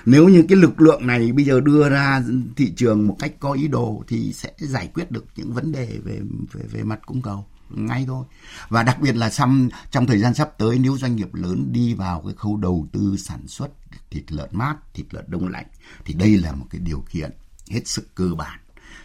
nếu 0.06 0.30
như 0.30 0.46
cái 0.50 0.58
lực 0.58 0.82
lượng 0.82 1.08
này 1.08 1.32
bây 1.32 1.46
giờ 1.46 1.60
đưa 1.60 1.90
ra 1.90 2.24
thị 2.56 2.74
trường 2.76 3.08
một 3.08 3.16
cách 3.20 3.34
có 3.40 3.52
ý 3.52 3.68
đồ 3.68 4.04
thì 4.08 4.34
sẽ 4.34 4.52
giải 4.60 4.90
quyết 4.94 5.12
được 5.12 5.26
những 5.36 5.54
vấn 5.54 5.72
đề 5.72 6.00
về 6.04 6.20
về 6.54 6.62
về 6.72 6.84
mặt 6.84 7.00
cung 7.06 7.22
cầu 7.22 7.46
ngay 7.70 8.04
thôi. 8.08 8.26
Và 8.70 8.84
đặc 8.84 9.02
biệt 9.02 9.16
là 9.16 9.30
trong 9.30 9.70
trong 9.92 10.08
thời 10.08 10.20
gian 10.20 10.34
sắp 10.34 10.50
tới 10.58 10.80
nếu 10.80 10.98
doanh 10.98 11.16
nghiệp 11.16 11.34
lớn 11.34 11.70
đi 11.72 11.94
vào 11.94 12.22
cái 12.22 12.34
khâu 12.38 12.58
đầu 12.58 12.88
tư 12.92 13.16
sản 13.18 13.48
xuất 13.48 13.72
thịt 14.12 14.32
lợn 14.32 14.50
mát 14.52 14.76
thịt 14.94 15.06
lợn 15.12 15.26
đông 15.28 15.48
lạnh 15.48 15.66
thì 16.06 16.14
đây 16.14 16.38
là 16.38 16.52
một 16.52 16.66
cái 16.70 16.82
điều 16.82 17.04
kiện 17.12 17.32
hết 17.70 17.88
sức 17.88 18.16
cơ 18.16 18.28
bản 18.38 18.60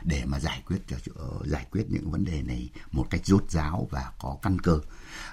để 0.05 0.23
mà 0.25 0.41
giải 0.41 0.63
quyết 0.67 0.79
cho 0.89 0.97
giải 1.45 1.67
quyết 1.71 1.85
những 1.89 2.11
vấn 2.11 2.25
đề 2.25 2.43
này 2.43 2.71
một 2.93 3.07
cách 3.11 3.27
rốt 3.27 3.51
ráo 3.51 3.89
và 3.91 4.13
có 4.21 4.37
căn 4.43 4.59
cơ. 4.59 4.81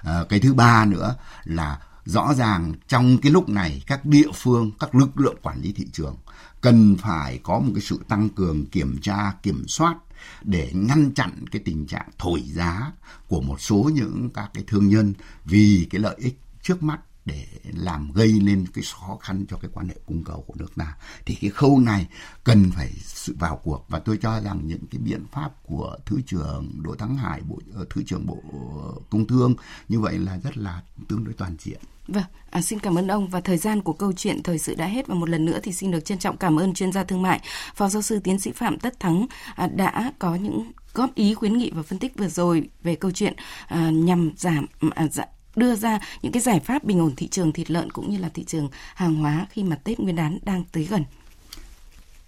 À, 0.02 0.24
cái 0.28 0.40
thứ 0.40 0.54
ba 0.54 0.84
nữa 0.84 1.16
là 1.44 1.80
rõ 2.10 2.34
ràng 2.34 2.72
trong 2.88 3.18
cái 3.22 3.32
lúc 3.32 3.48
này, 3.48 3.82
các 3.86 4.04
địa 4.04 4.30
phương, 4.34 4.70
các 4.80 4.94
lực 4.94 5.20
lượng 5.20 5.36
quản 5.42 5.60
lý 5.60 5.72
thị 5.72 5.86
trường 5.92 6.16
cần 6.60 6.96
phải 6.96 7.40
có 7.42 7.58
một 7.58 7.72
cái 7.74 7.82
sự 7.82 8.00
tăng 8.08 8.28
cường 8.28 8.66
kiểm 8.66 8.98
tra, 9.02 9.32
kiểm 9.42 9.64
soát 9.68 9.96
để 10.42 10.70
ngăn 10.74 11.14
chặn 11.14 11.44
cái 11.50 11.62
tình 11.64 11.86
trạng 11.86 12.08
thổi 12.18 12.42
giá 12.46 12.92
của 13.28 13.40
một 13.40 13.60
số 13.60 13.90
những 13.94 14.30
các 14.34 14.50
cái 14.54 14.64
thương 14.66 14.88
nhân 14.88 15.14
vì 15.44 15.86
cái 15.90 16.00
lợi 16.00 16.16
ích 16.18 16.38
trước 16.62 16.82
mắt 16.82 17.00
để 17.30 17.46
làm 17.76 18.12
gây 18.12 18.28
lên 18.28 18.66
cái 18.74 18.84
khó 18.94 19.18
khăn 19.20 19.44
cho 19.48 19.56
cái 19.56 19.70
quan 19.74 19.88
hệ 19.88 19.94
cung 20.06 20.24
cầu 20.24 20.44
của 20.46 20.54
nước 20.56 20.76
ta. 20.76 20.96
Thì 21.26 21.34
cái 21.34 21.50
khâu 21.50 21.78
này 21.78 22.06
cần 22.44 22.70
phải 22.74 22.92
sự 22.98 23.36
vào 23.38 23.60
cuộc. 23.64 23.84
Và 23.88 23.98
tôi 23.98 24.18
cho 24.22 24.40
rằng 24.40 24.60
những 24.64 24.86
cái 24.90 24.98
biện 24.98 25.24
pháp 25.32 25.50
của 25.62 25.96
thứ 26.06 26.20
trưởng 26.26 26.82
Đỗ 26.82 26.94
Thắng 26.94 27.16
Hải 27.16 27.40
bộ 27.48 27.58
ờ, 27.74 27.86
thứ 27.90 28.02
trưởng 28.06 28.26
bộ 28.26 28.38
ờ, 28.52 29.00
công 29.10 29.26
thương 29.26 29.54
như 29.88 30.00
vậy 30.00 30.18
là 30.18 30.38
rất 30.38 30.56
là 30.56 30.82
tương 31.08 31.24
đối 31.24 31.34
toàn 31.34 31.56
diện. 31.58 31.80
Vâng, 32.08 32.24
à, 32.50 32.62
xin 32.62 32.78
cảm 32.78 32.98
ơn 32.98 33.08
ông. 33.08 33.28
Và 33.28 33.40
thời 33.40 33.56
gian 33.56 33.82
của 33.82 33.92
câu 33.92 34.12
chuyện 34.12 34.42
thời 34.42 34.58
sự 34.58 34.74
đã 34.74 34.86
hết. 34.86 35.06
Và 35.06 35.14
một 35.14 35.28
lần 35.28 35.44
nữa 35.44 35.58
thì 35.62 35.72
xin 35.72 35.90
được 35.90 36.04
trân 36.04 36.18
trọng 36.18 36.36
cảm 36.36 36.60
ơn 36.60 36.74
chuyên 36.74 36.92
gia 36.92 37.04
thương 37.04 37.22
mại, 37.22 37.40
phó 37.74 37.88
giáo 37.88 38.02
sư 38.02 38.20
tiến 38.24 38.38
sĩ 38.38 38.52
Phạm 38.52 38.78
Tất 38.78 39.00
Thắng 39.00 39.26
à, 39.54 39.66
đã 39.66 40.12
có 40.18 40.34
những 40.34 40.72
góp 40.94 41.14
ý 41.14 41.34
khuyến 41.34 41.58
nghị 41.58 41.70
và 41.70 41.82
phân 41.82 41.98
tích 41.98 42.18
vừa 42.18 42.28
rồi 42.28 42.68
về 42.82 42.94
câu 42.94 43.10
chuyện 43.10 43.34
à, 43.66 43.90
nhằm 43.90 44.30
giảm 44.36 44.66
à, 44.94 45.08
dạ, 45.12 45.24
đưa 45.56 45.74
ra 45.74 46.00
những 46.22 46.32
cái 46.32 46.42
giải 46.42 46.60
pháp 46.60 46.84
bình 46.84 47.00
ổn 47.00 47.16
thị 47.16 47.28
trường 47.28 47.52
thịt 47.52 47.70
lợn 47.70 47.90
cũng 47.90 48.10
như 48.10 48.18
là 48.18 48.28
thị 48.28 48.44
trường 48.44 48.68
hàng 48.94 49.14
hóa 49.14 49.46
khi 49.50 49.62
mà 49.62 49.76
Tết 49.76 50.00
Nguyên 50.00 50.16
đán 50.16 50.38
đang 50.42 50.64
tới 50.72 50.84
gần. 50.84 51.04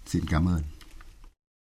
Xin 0.07 0.23
cảm 0.29 0.45
ơn. 0.45 0.61